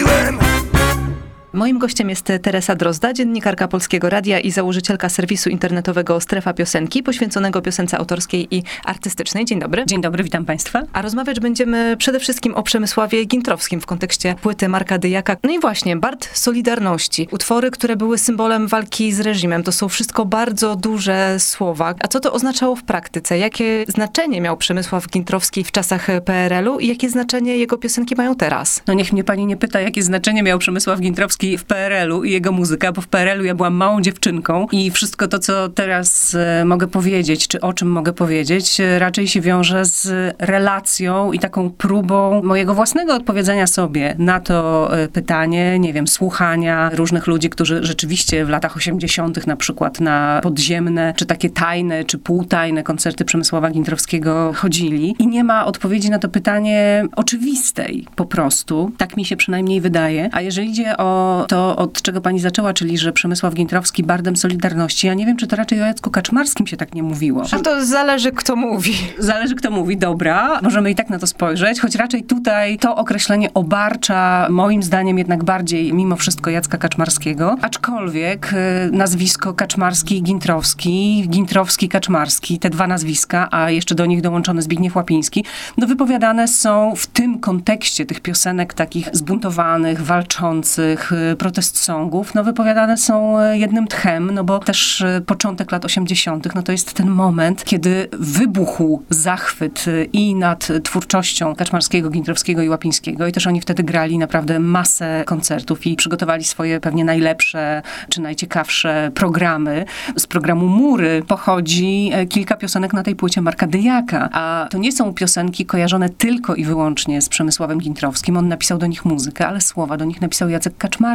Moim 1.55 1.79
gościem 1.79 2.11
jest 2.11 2.33
Teresa 2.43 2.75
Drozda, 2.75 3.13
dziennikarka 3.13 3.69
Polskiego 3.69 4.11
Radia 4.11 4.41
i 4.41 4.51
założycielka 4.51 5.09
serwisu 5.09 5.51
internetowego 5.51 6.21
Strefa 6.21 6.53
Piosenki, 6.53 7.03
poświęconego 7.03 7.63
piosence 7.63 7.99
autorskiej 7.99 8.55
i 8.57 8.63
artystycznej. 8.85 9.45
Dzień 9.45 9.61
dobry. 9.61 9.85
Dzień 9.87 10.01
dobry, 10.01 10.25
witam 10.25 10.45
Państwa. 10.45 10.83
A 10.93 11.03
rozmawiać 11.03 11.41
będziemy 11.41 11.97
przede 11.97 12.21
wszystkim 12.21 12.55
o 12.55 12.63
Przemysławie 12.63 13.25
Gintrowskim 13.25 13.81
w 13.81 13.87
kontekście 13.87 14.35
płyty 14.43 14.69
Marka 14.69 14.99
Dyjaka. 14.99 15.37
No 15.43 15.51
i 15.51 15.61
właśnie, 15.61 15.97
Bart 15.97 16.39
Solidarności. 16.39 17.29
Utwory, 17.31 17.71
które 17.71 17.97
były 17.97 18.19
symbolem 18.19 18.69
walki 18.69 19.13
z 19.13 19.21
reżimem. 19.21 19.63
To 19.63 19.73
są 19.73 19.89
wszystko 19.89 20.25
bardzo 20.25 20.77
duże 20.77 21.37
słowa. 21.39 21.95
A 22.01 22.09
co 22.09 22.21
to 22.21 22.33
oznaczało 22.33 22.77
w 22.77 22.83
praktyce? 22.83 23.39
Jakie 23.39 23.85
znaczenie 23.89 24.41
miał 24.41 24.57
Przemysław 24.57 25.09
Gintrowski 25.09 25.65
w 25.65 25.73
czasach 25.73 26.07
PRL-u 26.25 26.79
i 26.79 26.87
jakie 26.87 27.11
znaczenie 27.11 27.57
jego 27.57 27.79
piosenki 27.79 28.15
mają 28.15 28.35
teraz? 28.35 28.83
No 28.87 28.95
niech 28.95 29.13
mnie 29.13 29.25
pani 29.25 29.47
nie 29.47 29.57
pyta, 29.57 29.81
jakie 29.81 30.03
znaczenie 30.03 30.43
miał 30.43 30.59
Przemysław 30.59 31.01
Gintrowski 31.01 31.44
w 31.59 31.65
PRL-u 31.65 32.25
i 32.25 32.31
jego 32.31 32.53
muzyka, 32.53 32.93
bo 32.93 33.01
w 33.01 33.09
PRL-u 33.09 33.45
ja 33.45 33.55
byłam 33.55 33.75
małą 33.75 34.01
dziewczynką 34.01 34.67
i 34.73 34.91
wszystko 34.91 35.29
to, 35.29 35.39
co 35.39 35.69
teraz 35.69 36.35
e, 36.35 36.65
mogę 36.65 36.87
powiedzieć, 36.87 37.49
czy 37.49 37.61
o 37.61 37.73
czym 37.73 37.89
mogę 37.89 38.13
powiedzieć, 38.13 38.81
e, 38.81 38.99
raczej 38.99 39.29
się 39.29 39.41
wiąże 39.41 39.85
z 39.85 40.35
relacją 40.39 41.33
i 41.33 41.39
taką 41.39 41.71
próbą 41.71 42.43
mojego 42.43 42.75
własnego 42.75 43.15
odpowiedzenia 43.15 43.67
sobie 43.67 44.15
na 44.19 44.41
to 44.41 44.89
e, 44.99 45.09
pytanie, 45.09 45.79
nie 45.79 45.93
wiem, 45.93 46.09
słuchania 46.09 46.91
różnych 46.93 47.27
ludzi, 47.27 47.51
którzy 47.51 47.85
rzeczywiście 47.85 48.45
w 48.45 48.49
latach 48.49 48.77
80. 48.77 49.47
na 49.47 49.57
przykład 49.57 50.01
na 50.01 50.41
podziemne, 50.43 51.15
czy 51.17 51.27
takie 51.27 51.51
tajne, 51.51 52.05
czy 52.05 52.19
półtajne 52.19 52.83
koncerty 52.83 53.25
Przemysława 53.25 53.71
Gintrowskiego 53.71 54.53
chodzili 54.57 55.15
i 55.19 55.27
nie 55.27 55.45
ma 55.45 55.67
odpowiedzi 55.67 56.11
na 56.11 56.19
to 56.19 56.29
pytanie 56.29 57.07
oczywistej 57.17 58.07
po 58.17 58.25
prostu. 58.25 58.93
Tak 58.99 59.17
mi 59.17 59.25
się 59.25 59.37
przynajmniej 59.37 59.81
wydaje. 59.81 60.29
A 60.33 60.41
jeżeli 60.41 60.71
idzie 60.71 60.97
o 60.97 61.34
to, 61.49 61.77
od 61.77 62.03
czego 62.03 62.21
pani 62.21 62.41
zaczęła, 62.41 62.73
czyli 62.73 62.99
że 62.99 63.13
Przemysław 63.13 63.55
Gintrowski 63.55 64.03
bardem 64.03 64.37
Solidarności, 64.37 65.07
ja 65.07 65.15
nie 65.15 65.27
wiem, 65.27 65.37
czy 65.37 65.47
to 65.47 65.57
raczej 65.57 65.83
o 65.83 65.87
Jacku 65.87 66.11
Kaczmarskim 66.11 66.67
się 66.67 66.77
tak 66.77 66.95
nie 66.95 67.03
mówiło. 67.03 67.45
A 67.53 67.59
to 67.59 67.85
zależy, 67.85 68.33
kto 68.33 68.57
mówi. 68.57 68.95
Zależy, 69.19 69.55
kto 69.55 69.71
mówi, 69.71 69.97
dobra, 69.97 70.61
możemy 70.63 70.91
i 70.91 70.95
tak 70.95 71.11
na 71.11 71.19
to 71.19 71.27
spojrzeć, 71.27 71.81
choć 71.81 71.95
raczej 71.95 72.25
tutaj 72.25 72.79
to 72.79 72.97
określenie 72.97 73.55
obarcza 73.55 74.47
moim 74.51 74.83
zdaniem 74.83 75.19
jednak 75.19 75.45
bardziej 75.45 75.93
mimo 75.93 76.17
wszystko 76.17 76.51
Jacka 76.51 76.79
Kaczmarskiego, 76.79 77.57
aczkolwiek 77.63 78.53
y, 78.53 78.91
nazwisko 78.93 79.55
Kaczmarski 79.55 80.17
i 80.17 80.23
Gintrowski, 80.23 81.25
Gintrowski-Kaczmarski, 81.29 82.59
te 82.59 82.71
dwa 82.71 82.87
nazwiska, 82.87 83.49
a 83.51 83.71
jeszcze 83.71 83.95
do 83.95 84.07
nich 84.07 84.21
dołączony 84.21 84.63
Zbigniew 84.63 84.97
Łapiński, 84.97 85.45
no 85.77 85.87
wypowiadane 85.87 86.49
są 86.49 86.95
w 86.97 87.07
tym 87.07 87.39
kontekście 87.39 88.07
tych 88.07 88.21
piosenek 88.21 88.75
takich 88.75 89.09
zbuntowanych, 89.13 90.03
walczących, 90.03 91.13
y, 91.13 91.24
protest 91.39 91.79
songów, 91.79 92.35
no 92.35 92.45
wypowiadane 92.45 92.97
są 92.97 93.37
jednym 93.53 93.87
tchem, 93.87 94.31
no 94.35 94.45
bo 94.45 94.59
też 94.59 95.05
początek 95.27 95.73
lat 95.73 95.85
80., 95.85 96.55
no 96.55 96.63
to 96.63 96.73
jest 96.73 96.93
ten 96.93 97.11
moment, 97.11 97.65
kiedy 97.65 98.09
wybuchł 98.13 99.03
zachwyt 99.11 99.85
i 100.13 100.35
nad 100.35 100.69
twórczością 100.83 101.55
Kaczmarskiego, 101.55 102.11
Gintrowskiego 102.11 102.63
i 102.63 102.69
Łapińskiego 102.69 103.27
i 103.27 103.33
też 103.33 103.47
oni 103.47 103.61
wtedy 103.61 103.83
grali 103.83 104.19
naprawdę 104.19 104.59
masę 104.59 105.23
koncertów 105.27 105.87
i 105.87 105.97
przygotowali 105.97 106.45
swoje 106.45 106.81
pewnie 106.81 107.05
najlepsze 107.05 107.83
czy 108.09 108.21
najciekawsze 108.21 109.11
programy. 109.15 109.85
Z 110.17 110.27
programu 110.27 110.69
Mury 110.69 111.23
pochodzi 111.27 112.11
e, 112.13 112.27
kilka 112.27 112.57
piosenek 112.57 112.93
na 112.93 113.03
tej 113.03 113.17
płycie 113.17 113.41
Marka 113.41 113.67
Dyjaka, 113.67 114.29
a 114.33 114.67
to 114.71 114.79
nie 114.79 114.93
są 114.93 115.15
piosenki 115.15 115.67
kojarzone 115.67 116.09
tylko 116.09 116.55
i 116.55 116.65
wyłącznie 116.65 117.23
z 117.23 117.29
Przemysławem 117.29 117.79
Gintrowskim. 117.79 118.37
On 118.37 118.49
napisał 118.49 118.79
do 118.79 118.87
nich 118.87 119.05
muzykę, 119.05 119.49
ale 119.49 119.61
słowa 119.61 119.97
do 119.97 120.05
nich 120.05 120.21
napisał 120.21 120.49
Jacek 120.49 120.77
Kaczmarski. 120.79 121.14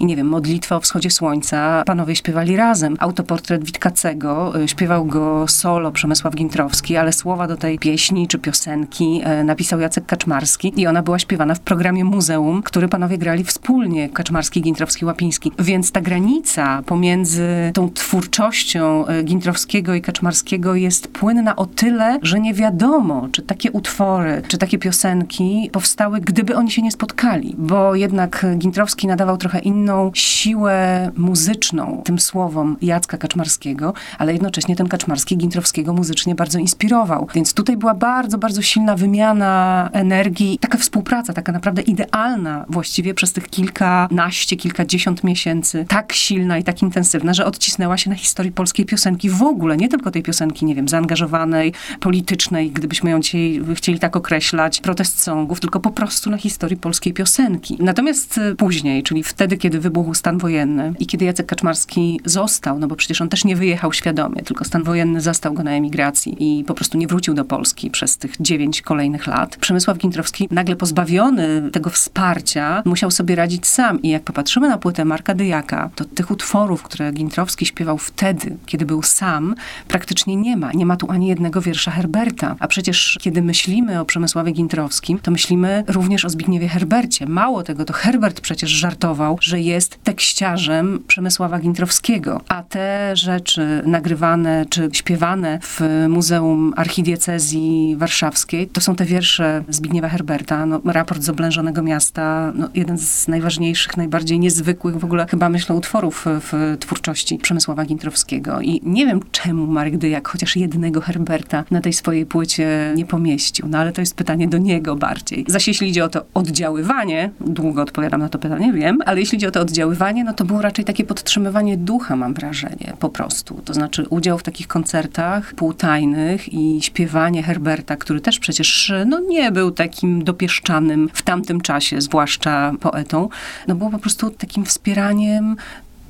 I 0.00 0.06
nie 0.06 0.16
wiem, 0.16 0.26
Modlitwa 0.26 0.76
o 0.76 0.80
wschodzie 0.80 1.10
słońca 1.10 1.82
panowie 1.86 2.16
śpiewali 2.16 2.56
razem. 2.56 2.96
Autoportret 2.98 3.64
Witkacego, 3.64 4.62
e, 4.62 4.68
śpiewał 4.68 5.04
go 5.04 5.48
solo 5.48 5.92
Przemysław 5.92 6.34
Gintrowski, 6.34 6.96
ale 6.96 7.12
słowa 7.12 7.48
do 7.48 7.56
tej 7.56 7.78
pieśni 7.78 8.28
czy 8.28 8.38
piosenki 8.38 9.20
e, 9.24 9.44
napisał 9.44 9.80
Jacek 9.80 10.06
Kaczmarski 10.06 10.72
i 10.80 10.86
ona 10.86 11.02
była 11.02 11.18
śpiewana 11.18 11.54
w 11.54 11.60
programie 11.60 12.04
Muzeum, 12.04 12.62
który 12.62 12.88
panowie 12.88 13.18
grali 13.18 13.44
wspólnie, 13.44 14.08
Kaczmarski, 14.08 14.62
Gintrowski, 14.62 15.04
Łapiński. 15.04 15.52
Więc 15.58 15.92
ta 15.92 16.00
granica 16.00 16.82
pomiędzy 16.86 17.48
tą 17.74 17.90
twórczością 17.90 19.06
e, 19.06 19.22
Gintrowskiego 19.22 19.94
i 19.94 20.02
Kaczmarskiego 20.02 20.74
jest 20.74 21.08
płynna 21.08 21.56
o 21.56 21.66
tyle, 21.66 22.18
że 22.22 22.40
nie 22.40 22.54
wiadomo, 22.54 23.28
czy 23.32 23.42
takie 23.42 23.72
utwory, 23.72 24.42
czy 24.48 24.58
takie 24.58 24.78
piosenki 24.78 25.70
powstały, 25.72 26.20
gdyby 26.20 26.56
oni 26.56 26.70
się 26.70 26.82
nie 26.82 26.92
spotkali, 26.92 27.54
bo 27.58 27.94
jednak 27.94 28.46
Gintrowski 28.56 29.06
nadawał 29.14 29.36
trochę 29.36 29.58
inną 29.58 30.10
siłę 30.14 31.10
muzyczną 31.16 32.02
tym 32.04 32.18
słowom 32.18 32.76
Jacka 32.82 33.18
Kaczmarskiego, 33.18 33.92
ale 34.18 34.32
jednocześnie 34.32 34.76
ten 34.76 34.88
Kaczmarski 34.88 35.36
Gintrowskiego 35.36 35.92
muzycznie 35.92 36.34
bardzo 36.34 36.58
inspirował. 36.58 37.28
Więc 37.34 37.54
tutaj 37.54 37.76
była 37.76 37.94
bardzo, 37.94 38.38
bardzo 38.38 38.62
silna 38.62 38.96
wymiana 38.96 39.90
energii, 39.92 40.58
taka 40.58 40.78
współpraca, 40.78 41.32
taka 41.32 41.52
naprawdę 41.52 41.82
idealna 41.82 42.64
właściwie 42.68 43.14
przez 43.14 43.32
tych 43.32 43.48
kilkanaście, 43.48 44.56
kilkadziesiąt 44.56 45.24
miesięcy, 45.24 45.86
tak 45.88 46.12
silna 46.12 46.58
i 46.58 46.64
tak 46.64 46.82
intensywna, 46.82 47.34
że 47.34 47.46
odcisnęła 47.46 47.96
się 47.96 48.10
na 48.10 48.16
historii 48.16 48.52
polskiej 48.52 48.86
piosenki 48.86 49.30
w 49.30 49.42
ogóle, 49.42 49.76
nie 49.76 49.88
tylko 49.88 50.10
tej 50.10 50.22
piosenki, 50.22 50.64
nie 50.64 50.74
wiem, 50.74 50.88
zaangażowanej, 50.88 51.72
politycznej, 52.00 52.70
gdybyśmy 52.70 53.10
ją 53.10 53.20
dzisiaj 53.20 53.60
chcieli 53.74 53.98
tak 53.98 54.16
określać, 54.16 54.80
protest 54.80 55.22
songów, 55.22 55.60
tylko 55.60 55.80
po 55.80 55.90
prostu 55.90 56.30
na 56.30 56.36
historii 56.36 56.76
polskiej 56.76 57.12
piosenki. 57.12 57.76
Natomiast 57.80 58.38
y, 58.38 58.54
później, 58.54 59.03
czyli 59.04 59.24
wtedy, 59.24 59.56
kiedy 59.56 59.80
wybuchł 59.80 60.14
stan 60.14 60.38
wojenny 60.38 60.92
i 60.98 61.06
kiedy 61.06 61.24
Jacek 61.24 61.46
Kaczmarski 61.46 62.20
został, 62.24 62.78
no 62.78 62.86
bo 62.86 62.96
przecież 62.96 63.20
on 63.20 63.28
też 63.28 63.44
nie 63.44 63.56
wyjechał 63.56 63.92
świadomie, 63.92 64.42
tylko 64.42 64.64
stan 64.64 64.82
wojenny 64.82 65.20
zastał 65.20 65.52
go 65.52 65.62
na 65.62 65.70
emigracji 65.70 66.36
i 66.38 66.64
po 66.64 66.74
prostu 66.74 66.98
nie 66.98 67.06
wrócił 67.06 67.34
do 67.34 67.44
Polski 67.44 67.90
przez 67.90 68.18
tych 68.18 68.34
dziewięć 68.40 68.82
kolejnych 68.82 69.26
lat. 69.26 69.56
Przemysław 69.56 69.98
Gintrowski 69.98 70.48
nagle 70.50 70.76
pozbawiony 70.76 71.70
tego 71.72 71.90
wsparcia 71.90 72.82
musiał 72.84 73.10
sobie 73.10 73.34
radzić 73.34 73.66
sam 73.66 74.02
i 74.02 74.08
jak 74.08 74.22
popatrzymy 74.22 74.68
na 74.68 74.78
płytę 74.78 75.04
Marka 75.04 75.34
Dyjaka, 75.34 75.90
to 75.94 76.04
tych 76.04 76.30
utworów, 76.30 76.82
które 76.82 77.12
Gintrowski 77.12 77.66
śpiewał 77.66 77.98
wtedy, 77.98 78.56
kiedy 78.66 78.86
był 78.86 79.02
sam, 79.02 79.54
praktycznie 79.88 80.36
nie 80.36 80.56
ma. 80.56 80.72
Nie 80.72 80.86
ma 80.86 80.96
tu 80.96 81.10
ani 81.10 81.26
jednego 81.26 81.60
wiersza 81.60 81.90
Herberta. 81.90 82.56
A 82.58 82.68
przecież 82.68 83.18
kiedy 83.20 83.42
myślimy 83.42 84.00
o 84.00 84.04
Przemysławie 84.04 84.52
Gintrowskim, 84.52 85.18
to 85.18 85.30
myślimy 85.30 85.84
również 85.86 86.24
o 86.24 86.30
Zbigniewie 86.30 86.68
Herbercie. 86.68 87.26
Mało 87.26 87.62
tego, 87.62 87.84
to 87.84 87.92
Herbert 87.92 88.40
przecież 88.40 88.70
żartował, 88.70 88.93
że 89.40 89.60
jest 89.60 90.04
tekściarzem 90.04 91.04
Przemysława 91.06 91.58
Gintrowskiego. 91.58 92.40
A 92.48 92.62
te 92.62 93.16
rzeczy 93.16 93.82
nagrywane 93.86 94.66
czy 94.70 94.88
śpiewane 94.92 95.58
w 95.62 95.80
Muzeum 96.08 96.72
Archidiecezji 96.76 97.96
Warszawskiej, 97.98 98.68
to 98.68 98.80
są 98.80 98.96
te 98.96 99.04
wiersze 99.04 99.64
Zbigniewa 99.68 100.08
Herberta. 100.08 100.66
No, 100.66 100.80
raport 100.84 101.22
z 101.22 101.28
oblężonego 101.28 101.82
miasta, 101.82 102.52
no, 102.54 102.68
jeden 102.74 102.98
z 102.98 103.28
najważniejszych, 103.28 103.96
najbardziej 103.96 104.38
niezwykłych 104.38 104.98
w 104.98 105.04
ogóle 105.04 105.26
chyba 105.30 105.48
myślę 105.48 105.76
utworów 105.76 106.24
w 106.28 106.76
twórczości 106.80 107.38
Przemysława 107.38 107.84
Gintrowskiego. 107.84 108.60
I 108.60 108.80
nie 108.82 109.06
wiem 109.06 109.20
czemu 109.32 109.66
Marek 109.66 109.96
Dyjak 109.98 110.28
chociaż 110.28 110.56
jednego 110.56 111.00
Herberta 111.00 111.64
na 111.70 111.80
tej 111.80 111.92
swojej 111.92 112.26
płycie 112.26 112.92
nie 112.96 113.06
pomieścił, 113.06 113.68
no 113.68 113.78
ale 113.78 113.92
to 113.92 114.00
jest 114.00 114.14
pytanie 114.16 114.48
do 114.48 114.58
niego 114.58 114.96
bardziej. 114.96 115.44
Zaś 115.48 115.68
jeśli 115.68 115.88
idzie 115.88 116.04
o 116.04 116.08
to 116.08 116.24
oddziaływanie, 116.34 117.30
długo 117.40 117.82
odpowiadam 117.82 118.20
na 118.20 118.28
to 118.28 118.38
pytanie, 118.38 118.72
wiem, 118.84 118.98
ale 119.06 119.20
jeśli 119.20 119.36
idzie 119.36 119.48
o 119.48 119.50
to 119.50 119.60
oddziaływanie, 119.60 120.24
no 120.24 120.34
to 120.34 120.44
było 120.44 120.62
raczej 120.62 120.84
takie 120.84 121.04
podtrzymywanie 121.04 121.76
ducha, 121.76 122.16
mam 122.16 122.34
wrażenie, 122.34 122.92
po 123.00 123.08
prostu. 123.08 123.60
To 123.64 123.74
znaczy 123.74 124.06
udział 124.10 124.38
w 124.38 124.42
takich 124.42 124.68
koncertach 124.68 125.54
półtajnych 125.54 126.52
i 126.52 126.82
śpiewanie 126.82 127.42
Herberta, 127.42 127.96
który 127.96 128.20
też 128.20 128.38
przecież 128.38 128.92
no, 129.06 129.20
nie 129.20 129.52
był 129.52 129.70
takim 129.70 130.24
dopieszczanym 130.24 131.08
w 131.12 131.22
tamtym 131.22 131.60
czasie, 131.60 132.00
zwłaszcza 132.00 132.72
poetą, 132.80 133.28
no 133.68 133.74
było 133.74 133.90
po 133.90 133.98
prostu 133.98 134.30
takim 134.30 134.64
wspieraniem 134.64 135.56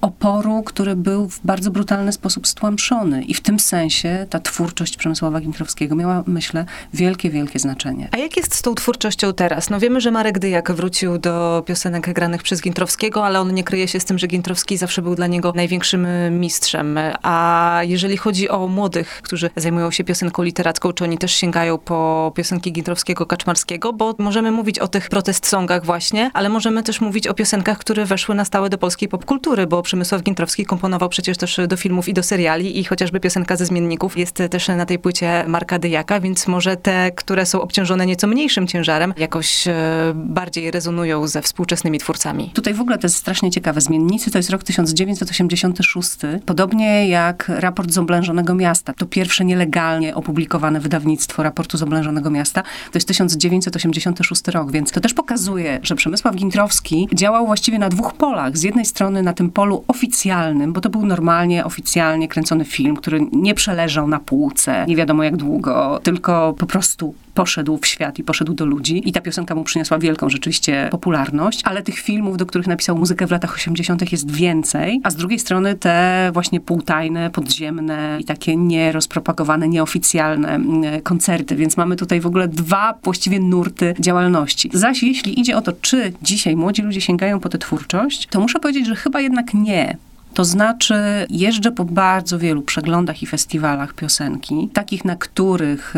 oporu, 0.04 0.62
który 0.62 0.96
był 0.96 1.28
w 1.28 1.40
bardzo 1.44 1.70
brutalny 1.70 2.12
sposób 2.12 2.46
stłamszony. 2.46 3.22
I 3.22 3.34
w 3.34 3.40
tym 3.40 3.60
sensie 3.60 4.26
ta 4.30 4.40
twórczość 4.40 4.96
Przemysława 4.96 5.40
Gintrowskiego 5.40 5.96
miała, 5.96 6.24
myślę, 6.26 6.64
wielkie, 6.94 7.30
wielkie 7.30 7.58
znaczenie. 7.58 8.08
A 8.12 8.16
jak 8.16 8.36
jest 8.36 8.54
z 8.54 8.62
tą 8.62 8.74
twórczością 8.74 9.32
teraz? 9.32 9.70
No 9.70 9.80
wiemy, 9.80 10.00
że 10.00 10.10
Marek 10.10 10.38
Dyjak 10.38 10.72
wrócił 10.72 11.18
do 11.18 11.62
piosenek 11.66 12.12
granych 12.12 12.42
przez 12.42 12.62
Gintrowskiego, 12.62 13.26
ale 13.26 13.40
on 13.40 13.54
nie 13.54 13.64
kryje 13.64 13.88
się 13.88 14.00
z 14.00 14.04
tym, 14.04 14.18
że 14.18 14.26
Gintrowski 14.26 14.76
zawsze 14.76 15.02
był 15.02 15.14
dla 15.14 15.26
niego 15.26 15.52
największym 15.56 16.06
mistrzem. 16.30 16.98
A 17.22 17.80
jeżeli 17.82 18.16
chodzi 18.16 18.48
o 18.48 18.68
młodych, 18.68 19.20
którzy 19.22 19.50
zajmują 19.56 19.90
się 19.90 20.04
piosenką 20.04 20.42
literacką, 20.42 20.92
czy 20.92 21.04
oni 21.04 21.18
też 21.18 21.32
sięgają 21.32 21.78
po 21.78 22.32
piosenki 22.36 22.72
Gintrowskiego, 22.72 23.26
Kaczmarskiego? 23.26 23.92
Bo 23.92 24.14
możemy 24.18 24.50
mówić 24.50 24.78
o 24.78 24.88
tych 24.88 25.08
protest 25.08 25.46
songach 25.46 25.84
właśnie, 25.84 26.30
ale 26.34 26.48
możemy 26.48 26.82
też 26.82 27.00
mówić 27.00 27.26
o 27.28 27.34
piosenkach, 27.34 27.78
które 27.78 28.04
weszły 28.04 28.34
na 28.34 28.44
stałe 28.44 28.70
do 28.70 28.78
polskiej 28.78 29.08
popkultury, 29.08 29.66
bo 29.66 29.82
Przemysław 29.94 30.22
Gintrowski 30.22 30.66
komponował 30.66 31.08
przecież 31.08 31.36
też 31.38 31.60
do 31.68 31.76
filmów 31.76 32.08
i 32.08 32.14
do 32.14 32.22
seriali 32.22 32.78
i 32.78 32.84
chociażby 32.84 33.20
piosenka 33.20 33.56
ze 33.56 33.66
Zmienników 33.66 34.18
jest 34.18 34.42
też 34.50 34.68
na 34.68 34.86
tej 34.86 34.98
płycie 34.98 35.44
Marka 35.48 35.78
Dyjaka, 35.78 36.20
więc 36.20 36.46
może 36.46 36.76
te, 36.76 37.10
które 37.12 37.46
są 37.46 37.60
obciążone 37.60 38.06
nieco 38.06 38.26
mniejszym 38.26 38.66
ciężarem, 38.66 39.14
jakoś 39.16 39.68
e, 39.68 39.72
bardziej 40.14 40.70
rezonują 40.70 41.26
ze 41.26 41.42
współczesnymi 41.42 41.98
twórcami. 41.98 42.50
Tutaj 42.54 42.74
w 42.74 42.80
ogóle 42.80 42.98
to 42.98 43.06
jest 43.06 43.16
strasznie 43.16 43.50
ciekawe. 43.50 43.80
Zmiennicy 43.80 44.30
to 44.30 44.38
jest 44.38 44.50
rok 44.50 44.62
1986, 44.62 46.10
podobnie 46.46 47.08
jak 47.08 47.48
raport 47.48 47.90
z 47.90 47.98
oblężonego 47.98 48.54
miasta. 48.54 48.92
To 48.92 49.06
pierwsze 49.06 49.44
nielegalnie 49.44 50.14
opublikowane 50.14 50.80
wydawnictwo 50.80 51.42
raportu 51.42 51.78
z 51.78 51.82
oblężonego 51.82 52.30
miasta. 52.30 52.62
To 52.62 52.96
jest 52.96 53.08
1986 53.08 54.48
rok, 54.48 54.72
więc 54.72 54.90
to 54.90 55.00
też 55.00 55.14
pokazuje, 55.14 55.80
że 55.82 55.94
Przemysław 55.94 56.34
Gintrowski 56.34 57.08
działał 57.12 57.46
właściwie 57.46 57.78
na 57.78 57.88
dwóch 57.88 58.14
polach. 58.14 58.58
Z 58.58 58.62
jednej 58.62 58.84
strony 58.84 59.22
na 59.22 59.32
tym 59.32 59.50
polu 59.50 59.83
oficjalnym, 59.88 60.72
bo 60.72 60.80
to 60.80 60.90
był 60.90 61.06
normalnie, 61.06 61.64
oficjalnie 61.64 62.28
kręcony 62.28 62.64
film, 62.64 62.96
który 62.96 63.20
nie 63.32 63.54
przeleżał 63.54 64.08
na 64.08 64.20
półce, 64.20 64.84
nie 64.88 64.96
wiadomo 64.96 65.22
jak 65.22 65.36
długo, 65.36 66.00
tylko 66.02 66.54
po 66.58 66.66
prostu 66.66 67.14
poszedł 67.34 67.78
w 67.78 67.86
świat 67.86 68.18
i 68.18 68.24
poszedł 68.24 68.54
do 68.54 68.66
ludzi. 68.66 69.08
I 69.08 69.12
ta 69.12 69.20
piosenka 69.20 69.54
mu 69.54 69.64
przyniosła 69.64 69.98
wielką 69.98 70.30
rzeczywiście 70.30 70.88
popularność, 70.90 71.60
ale 71.64 71.82
tych 71.82 71.98
filmów, 71.98 72.36
do 72.36 72.46
których 72.46 72.66
napisał 72.66 72.98
muzykę 72.98 73.26
w 73.26 73.30
latach 73.30 73.54
80. 73.54 74.12
jest 74.12 74.30
więcej, 74.30 75.00
a 75.04 75.10
z 75.10 75.16
drugiej 75.16 75.38
strony 75.38 75.74
te 75.74 76.30
właśnie 76.32 76.60
półtajne, 76.60 77.30
podziemne 77.30 78.18
i 78.20 78.24
takie 78.24 78.56
nierozpropagowane, 78.56 79.68
nieoficjalne 79.68 80.48
mm, 80.54 81.00
koncerty, 81.02 81.56
więc 81.56 81.76
mamy 81.76 81.96
tutaj 81.96 82.20
w 82.20 82.26
ogóle 82.26 82.48
dwa 82.48 82.94
właściwie 83.02 83.40
nurty 83.40 83.94
działalności. 84.00 84.70
Zaś 84.72 85.02
jeśli 85.02 85.40
idzie 85.40 85.56
o 85.56 85.62
to, 85.62 85.72
czy 85.80 86.12
dzisiaj 86.22 86.56
młodzi 86.56 86.82
ludzie 86.82 87.00
sięgają 87.00 87.40
po 87.40 87.48
tę 87.48 87.58
twórczość, 87.58 88.26
to 88.26 88.40
muszę 88.40 88.60
powiedzieć, 88.60 88.86
że 88.86 88.96
chyba 88.96 89.20
jednak 89.20 89.54
nie. 89.54 89.73
Yeah. 89.74 89.96
To 90.34 90.44
znaczy, 90.44 90.94
jeżdżę 91.30 91.72
po 91.72 91.84
bardzo 91.84 92.38
wielu 92.38 92.62
przeglądach 92.62 93.22
i 93.22 93.26
festiwalach 93.26 93.94
piosenki, 93.94 94.68
takich, 94.72 95.04
na 95.04 95.16
których 95.16 95.94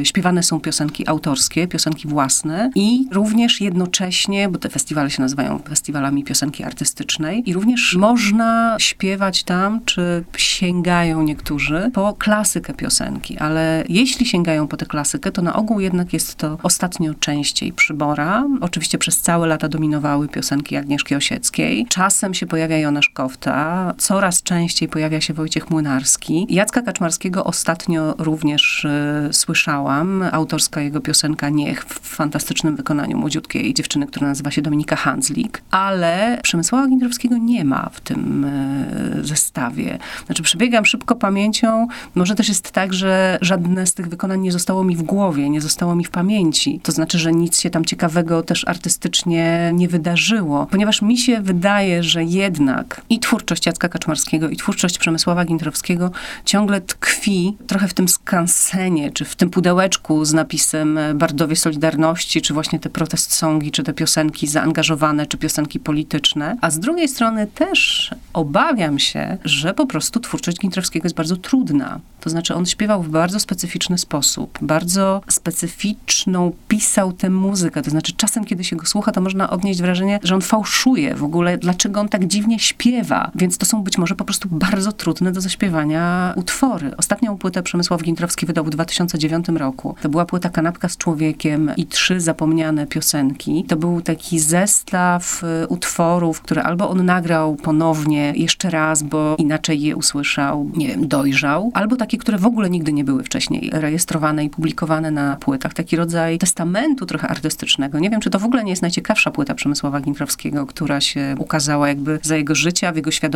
e, 0.00 0.04
śpiewane 0.04 0.42
są 0.42 0.60
piosenki 0.60 1.08
autorskie, 1.08 1.68
piosenki 1.68 2.08
własne 2.08 2.70
i 2.74 3.06
również 3.12 3.60
jednocześnie, 3.60 4.48
bo 4.48 4.58
te 4.58 4.68
festiwale 4.68 5.10
się 5.10 5.22
nazywają 5.22 5.58
festiwalami 5.58 6.24
piosenki 6.24 6.64
artystycznej, 6.64 7.50
i 7.50 7.52
również 7.52 7.96
można 7.96 8.76
śpiewać 8.80 9.44
tam, 9.44 9.84
czy 9.84 10.24
sięgają 10.36 11.22
niektórzy 11.22 11.90
po 11.94 12.14
klasykę 12.18 12.74
piosenki, 12.74 13.38
ale 13.38 13.84
jeśli 13.88 14.26
sięgają 14.26 14.68
po 14.68 14.76
tę 14.76 14.86
klasykę, 14.86 15.32
to 15.32 15.42
na 15.42 15.56
ogół 15.56 15.80
jednak 15.80 16.12
jest 16.12 16.34
to 16.34 16.58
ostatnio 16.62 17.14
częściej 17.14 17.72
przybora. 17.72 18.44
Oczywiście 18.60 18.98
przez 18.98 19.20
całe 19.20 19.46
lata 19.46 19.68
dominowały 19.68 20.28
piosenki 20.28 20.76
Agnieszki 20.76 21.14
Osieckiej. 21.14 21.86
Czasem 21.88 22.34
się 22.34 22.46
pojawia 22.46 22.78
Jonasz 22.78 23.08
Kofta, 23.08 23.73
Coraz 23.98 24.42
częściej 24.42 24.88
pojawia 24.88 25.20
się 25.20 25.34
Wojciech 25.34 25.70
Młynarski. 25.70 26.46
Jacka 26.48 26.82
Kaczmarskiego 26.82 27.44
ostatnio 27.44 28.14
również 28.18 28.84
y, 28.84 29.32
słyszałam. 29.32 30.24
Autorska 30.32 30.80
jego 30.80 31.00
piosenka 31.00 31.48
Niech 31.48 31.84
w 31.84 32.00
fantastycznym 32.00 32.76
wykonaniu 32.76 33.18
młodziutkiej 33.18 33.74
dziewczyny, 33.74 34.06
która 34.06 34.26
nazywa 34.26 34.50
się 34.50 34.62
Dominika 34.62 34.96
Hanslik. 34.96 35.62
Ale 35.70 36.38
Przemysława 36.42 36.88
Gintrowskiego 36.88 37.36
nie 37.36 37.64
ma 37.64 37.90
w 37.92 38.00
tym 38.00 38.44
y, 38.44 39.24
zestawie. 39.24 39.98
Znaczy 40.26 40.42
przebiegam 40.42 40.86
szybko 40.86 41.14
pamięcią. 41.14 41.86
Może 42.14 42.34
też 42.34 42.48
jest 42.48 42.70
tak, 42.70 42.94
że 42.94 43.38
żadne 43.40 43.86
z 43.86 43.94
tych 43.94 44.08
wykonań 44.08 44.40
nie 44.40 44.52
zostało 44.52 44.84
mi 44.84 44.96
w 44.96 45.02
głowie, 45.02 45.50
nie 45.50 45.60
zostało 45.60 45.96
mi 45.96 46.04
w 46.04 46.10
pamięci. 46.10 46.80
To 46.82 46.92
znaczy, 46.92 47.18
że 47.18 47.32
nic 47.32 47.60
się 47.60 47.70
tam 47.70 47.84
ciekawego 47.84 48.42
też 48.42 48.68
artystycznie 48.68 49.70
nie 49.74 49.88
wydarzyło. 49.88 50.66
Ponieważ 50.70 51.02
mi 51.02 51.18
się 51.18 51.40
wydaje, 51.40 52.02
że 52.02 52.24
jednak 52.24 53.00
i 53.10 53.18
twórczość 53.18 53.63
Jacka 53.66 53.88
Kaczmarskiego, 53.88 54.48
i 54.48 54.56
twórczość 54.56 54.98
Przemysława 54.98 55.44
Gintrowskiego 55.44 56.10
ciągle 56.44 56.80
tkwi 56.80 57.56
trochę 57.66 57.88
w 57.88 57.94
tym 57.94 58.08
skansenie, 58.08 59.10
czy 59.10 59.24
w 59.24 59.36
tym 59.36 59.50
pudełeczku 59.50 60.24
z 60.24 60.32
napisem 60.32 60.98
Bardowie 61.14 61.56
Solidarności, 61.56 62.42
czy 62.42 62.54
właśnie 62.54 62.78
te 62.78 62.90
protest 62.90 63.32
songi, 63.32 63.70
czy 63.70 63.82
te 63.82 63.92
piosenki 63.92 64.46
zaangażowane, 64.46 65.26
czy 65.26 65.38
piosenki 65.38 65.80
polityczne. 65.80 66.56
A 66.60 66.70
z 66.70 66.78
drugiej 66.78 67.08
strony 67.08 67.46
też 67.46 68.10
obawiam 68.32 68.98
się, 68.98 69.36
że 69.44 69.74
po 69.74 69.86
prostu 69.86 70.20
twórczość 70.20 70.58
Gintrowskiego 70.58 71.06
jest 71.06 71.16
bardzo 71.16 71.36
trudna. 71.36 72.00
To 72.20 72.30
znaczy 72.30 72.54
on 72.54 72.66
śpiewał 72.66 73.02
w 73.02 73.08
bardzo 73.08 73.40
specyficzny 73.40 73.98
sposób, 73.98 74.58
bardzo 74.62 75.22
specyficzną 75.28 76.52
pisał 76.68 77.12
tę 77.12 77.30
muzykę. 77.30 77.82
To 77.82 77.90
znaczy 77.90 78.12
czasem, 78.12 78.44
kiedy 78.44 78.64
się 78.64 78.76
go 78.76 78.86
słucha, 78.86 79.12
to 79.12 79.20
można 79.20 79.50
odnieść 79.50 79.80
wrażenie, 79.80 80.20
że 80.22 80.34
on 80.34 80.40
fałszuje 80.40 81.14
w 81.14 81.24
ogóle, 81.24 81.58
dlaczego 81.58 82.00
on 82.00 82.08
tak 82.08 82.26
dziwnie 82.26 82.58
śpiewa. 82.58 83.30
Więc 83.34 83.53
to 83.58 83.66
są 83.66 83.82
być 83.82 83.98
może 83.98 84.14
po 84.14 84.24
prostu 84.24 84.48
bardzo 84.50 84.92
trudne 84.92 85.32
do 85.32 85.40
zaśpiewania 85.40 86.32
utwory. 86.36 86.96
Ostatnią 86.96 87.38
płytę 87.38 87.62
Przemysław 87.62 88.02
Gintrowski 88.02 88.46
wydał 88.46 88.64
w 88.64 88.70
2009 88.70 89.48
roku. 89.48 89.96
To 90.02 90.08
była 90.08 90.26
płyta 90.26 90.50
Kanapka 90.50 90.88
z 90.88 90.96
człowiekiem 90.96 91.70
i 91.76 91.86
trzy 91.86 92.20
zapomniane 92.20 92.86
piosenki. 92.86 93.64
To 93.68 93.76
był 93.76 94.00
taki 94.00 94.40
zestaw 94.40 95.42
y, 95.64 95.68
utworów, 95.68 96.40
które 96.40 96.62
albo 96.62 96.90
on 96.90 97.04
nagrał 97.04 97.56
ponownie 97.56 98.32
jeszcze 98.36 98.70
raz, 98.70 99.02
bo 99.02 99.36
inaczej 99.38 99.80
je 99.80 99.96
usłyszał, 99.96 100.70
nie 100.76 100.88
wiem, 100.88 101.08
dojrzał, 101.08 101.70
albo 101.74 101.96
takie, 101.96 102.18
które 102.18 102.38
w 102.38 102.46
ogóle 102.46 102.70
nigdy 102.70 102.92
nie 102.92 103.04
były 103.04 103.24
wcześniej 103.24 103.70
rejestrowane 103.72 104.44
i 104.44 104.50
publikowane 104.50 105.10
na 105.10 105.36
płytach. 105.36 105.74
Taki 105.74 105.96
rodzaj 105.96 106.38
testamentu 106.38 107.06
trochę 107.06 107.28
artystycznego. 107.28 107.98
Nie 107.98 108.10
wiem, 108.10 108.20
czy 108.20 108.30
to 108.30 108.38
w 108.38 108.44
ogóle 108.44 108.64
nie 108.64 108.70
jest 108.70 108.82
najciekawsza 108.82 109.30
płyta 109.30 109.54
Przemysława 109.54 110.00
Gintrowskiego, 110.00 110.66
która 110.66 111.00
się 111.00 111.34
ukazała 111.38 111.88
jakby 111.88 112.18
za 112.22 112.36
jego 112.36 112.54
życia, 112.54 112.92
w 112.92 112.96
jego 112.96 113.10
świadomości. 113.10 113.33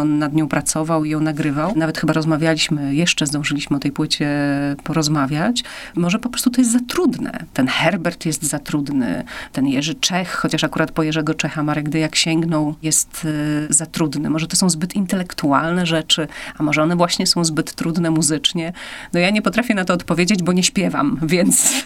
On 0.00 0.18
nad 0.18 0.34
nią 0.34 0.48
pracował 0.48 1.04
i 1.04 1.10
ją 1.10 1.20
nagrywał. 1.20 1.72
Nawet 1.76 1.98
chyba 1.98 2.12
rozmawialiśmy, 2.12 2.94
jeszcze 2.94 3.26
zdążyliśmy 3.26 3.76
o 3.76 3.80
tej 3.80 3.92
płycie 3.92 4.28
porozmawiać. 4.84 5.64
Może 5.94 6.18
po 6.18 6.28
prostu 6.28 6.50
to 6.50 6.60
jest 6.60 6.72
za 6.72 6.80
trudne. 6.88 7.44
Ten 7.54 7.66
Herbert 7.66 8.26
jest 8.26 8.42
za 8.42 8.58
trudny, 8.58 9.24
ten 9.52 9.66
Jerzy 9.66 9.94
Czech, 9.94 10.30
chociaż 10.30 10.64
akurat 10.64 10.90
po 10.90 11.02
Jerzego 11.02 11.34
Czecha 11.34 11.62
Marek 11.62 11.88
Dyjak 11.88 12.16
sięgnął, 12.16 12.74
jest 12.82 13.24
y, 13.24 13.66
za 13.70 13.86
trudny. 13.86 14.30
Może 14.30 14.46
to 14.46 14.56
są 14.56 14.70
zbyt 14.70 14.94
intelektualne 14.94 15.86
rzeczy, 15.86 16.28
a 16.58 16.62
może 16.62 16.82
one 16.82 16.96
właśnie 16.96 17.26
są 17.26 17.44
zbyt 17.44 17.74
trudne 17.74 18.10
muzycznie. 18.10 18.72
No 19.12 19.20
ja 19.20 19.30
nie 19.30 19.42
potrafię 19.42 19.74
na 19.74 19.84
to 19.84 19.94
odpowiedzieć, 19.94 20.42
bo 20.42 20.52
nie 20.52 20.62
śpiewam, 20.62 21.20
więc... 21.32 21.84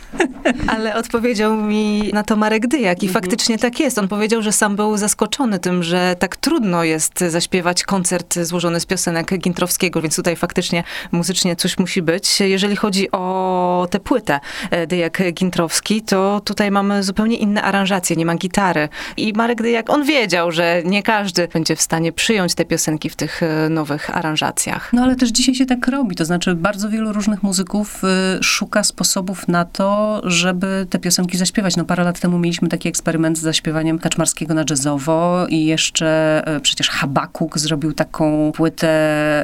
Ale 0.66 0.94
odpowiedział 0.94 1.56
mi 1.56 2.10
na 2.12 2.22
to 2.22 2.36
Marek 2.36 2.66
Dyjak 2.66 3.02
i 3.02 3.06
mhm. 3.06 3.24
faktycznie 3.24 3.58
tak 3.58 3.80
jest. 3.80 3.98
On 3.98 4.08
powiedział, 4.08 4.42
że 4.42 4.52
sam 4.52 4.76
był 4.76 4.96
zaskoczony 4.96 5.58
tym, 5.58 5.82
że 5.82 6.16
tak 6.18 6.36
trudno 6.36 6.84
jest 6.84 7.24
zaśpiewać 7.32 7.82
koncert 7.82 8.38
złożony 8.38 8.80
z 8.80 8.86
piosenek 8.86 9.38
Gintrowskiego, 9.38 10.02
więc 10.02 10.16
tutaj 10.16 10.36
faktycznie 10.36 10.84
muzycznie 11.12 11.56
coś 11.56 11.78
musi 11.78 12.02
być. 12.02 12.40
Jeżeli 12.40 12.76
chodzi 12.76 13.10
o 13.10 13.86
tę 13.90 14.00
płytę 14.00 14.40
e, 14.70 14.86
Dyjak 14.86 15.22
Gintrowski, 15.32 16.02
to 16.02 16.40
tutaj 16.44 16.70
mamy 16.70 17.02
zupełnie 17.02 17.36
inne 17.36 17.62
aranżacje, 17.62 18.16
nie 18.16 18.26
ma 18.26 18.34
gitary. 18.34 18.88
I 19.16 19.32
Marek 19.32 19.62
Dyjak, 19.62 19.90
on 19.90 20.04
wiedział, 20.04 20.52
że 20.52 20.82
nie 20.84 21.02
każdy 21.02 21.48
będzie 21.48 21.76
w 21.76 21.82
stanie 21.82 22.12
przyjąć 22.12 22.54
te 22.54 22.64
piosenki 22.64 23.10
w 23.10 23.16
tych 23.16 23.42
e, 23.42 23.68
nowych 23.68 24.16
aranżacjach. 24.16 24.92
No 24.92 25.02
ale 25.02 25.16
też 25.16 25.30
dzisiaj 25.30 25.54
się 25.54 25.66
tak 25.66 25.88
robi, 25.88 26.16
to 26.16 26.24
znaczy 26.24 26.54
bardzo 26.54 26.88
wielu 26.88 27.12
różnych 27.12 27.42
muzyków 27.42 28.02
y, 28.38 28.42
szuka 28.42 28.84
sposobów 28.84 29.48
na 29.48 29.64
to, 29.64 30.20
żeby 30.24 30.86
te 30.90 30.98
piosenki 30.98 31.36
zaśpiewać. 31.36 31.76
No 31.76 31.84
parę 31.84 32.04
lat 32.04 32.20
temu 32.20 32.38
mieliśmy 32.38 32.68
taki 32.68 32.88
eksperyment 32.88 33.38
z 33.38 33.40
zaśpiewaniem 33.40 33.98
Kaczmarskiego 33.98 34.54
na 34.54 34.64
jazzowo 34.70 35.46
i 35.48 35.64
jeszcze 35.64 36.42
e, 36.46 36.60
przecież 36.60 36.88
Habakuk 37.22 37.58
zrobił 37.58 37.92
taką 37.92 38.52
płytę 38.54 38.88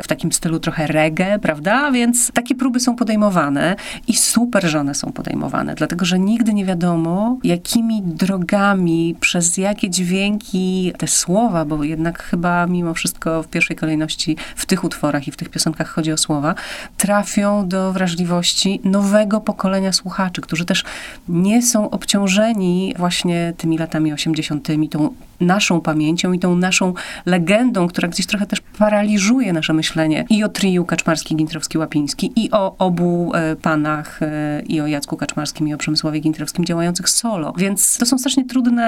w 0.04 0.08
takim 0.08 0.32
stylu 0.32 0.60
trochę 0.60 0.86
reggae, 0.86 1.38
prawda? 1.38 1.90
Więc 1.90 2.30
takie 2.32 2.54
próby 2.54 2.80
są 2.80 2.96
podejmowane 2.96 3.76
i 4.08 4.16
super, 4.16 4.66
że 4.66 4.80
one 4.80 4.94
są 4.94 5.12
podejmowane, 5.12 5.74
dlatego, 5.74 6.04
że 6.04 6.18
nigdy 6.18 6.54
nie 6.54 6.64
wiadomo, 6.64 7.38
jakimi 7.44 8.02
drogami, 8.02 9.16
przez 9.20 9.56
jakie 9.56 9.90
dźwięki 9.90 10.92
te 10.98 11.06
słowa, 11.06 11.64
bo 11.64 11.84
jednak 11.84 12.22
chyba 12.22 12.66
mimo 12.66 12.94
wszystko 12.94 13.42
w 13.42 13.48
pierwszej 13.48 13.76
kolejności 13.76 14.36
w 14.56 14.66
tych 14.66 14.84
utworach 14.84 15.28
i 15.28 15.32
w 15.32 15.36
tych 15.36 15.48
piosenkach 15.48 15.88
chodzi 15.88 16.12
o 16.12 16.16
słowa, 16.16 16.54
trafią 16.96 17.68
do 17.68 17.92
wrażliwości 17.92 18.80
nowego 18.84 19.40
pokolenia 19.40 19.92
słuchaczy, 19.92 20.40
którzy 20.40 20.64
też 20.64 20.84
nie 21.28 21.62
są 21.62 21.90
obciążeni 21.90 22.94
właśnie 22.98 23.52
tymi 23.56 23.78
latami 23.78 24.12
80., 24.12 24.68
tą 24.90 25.10
naszą 25.40 25.80
pamięcią 25.80 26.32
i 26.32 26.38
tą 26.38 26.56
naszą 26.56 26.94
legendą, 27.26 27.67
która 27.88 28.08
gdzieś 28.08 28.26
trochę 28.26 28.46
też 28.46 28.60
paraliżuje 28.78 29.52
nasze 29.52 29.72
myślenie 29.72 30.24
i 30.30 30.44
o 30.44 30.48
triu 30.48 30.84
Kaczmarski, 30.84 31.36
Gintrowski, 31.36 31.78
Łapiński 31.78 32.32
i 32.36 32.50
o 32.50 32.76
obu 32.78 33.32
e, 33.34 33.56
panach 33.56 34.22
e, 34.22 34.62
i 34.66 34.80
o 34.80 34.86
Jacku 34.86 35.16
Kaczmarskim 35.16 35.68
i 35.68 35.74
o 35.74 35.78
Przemysławie 35.78 36.20
Gintrowskim 36.20 36.64
działających 36.64 37.08
solo. 37.08 37.52
Więc 37.56 37.98
to 37.98 38.06
są 38.06 38.18
strasznie 38.18 38.44
trudne 38.44 38.84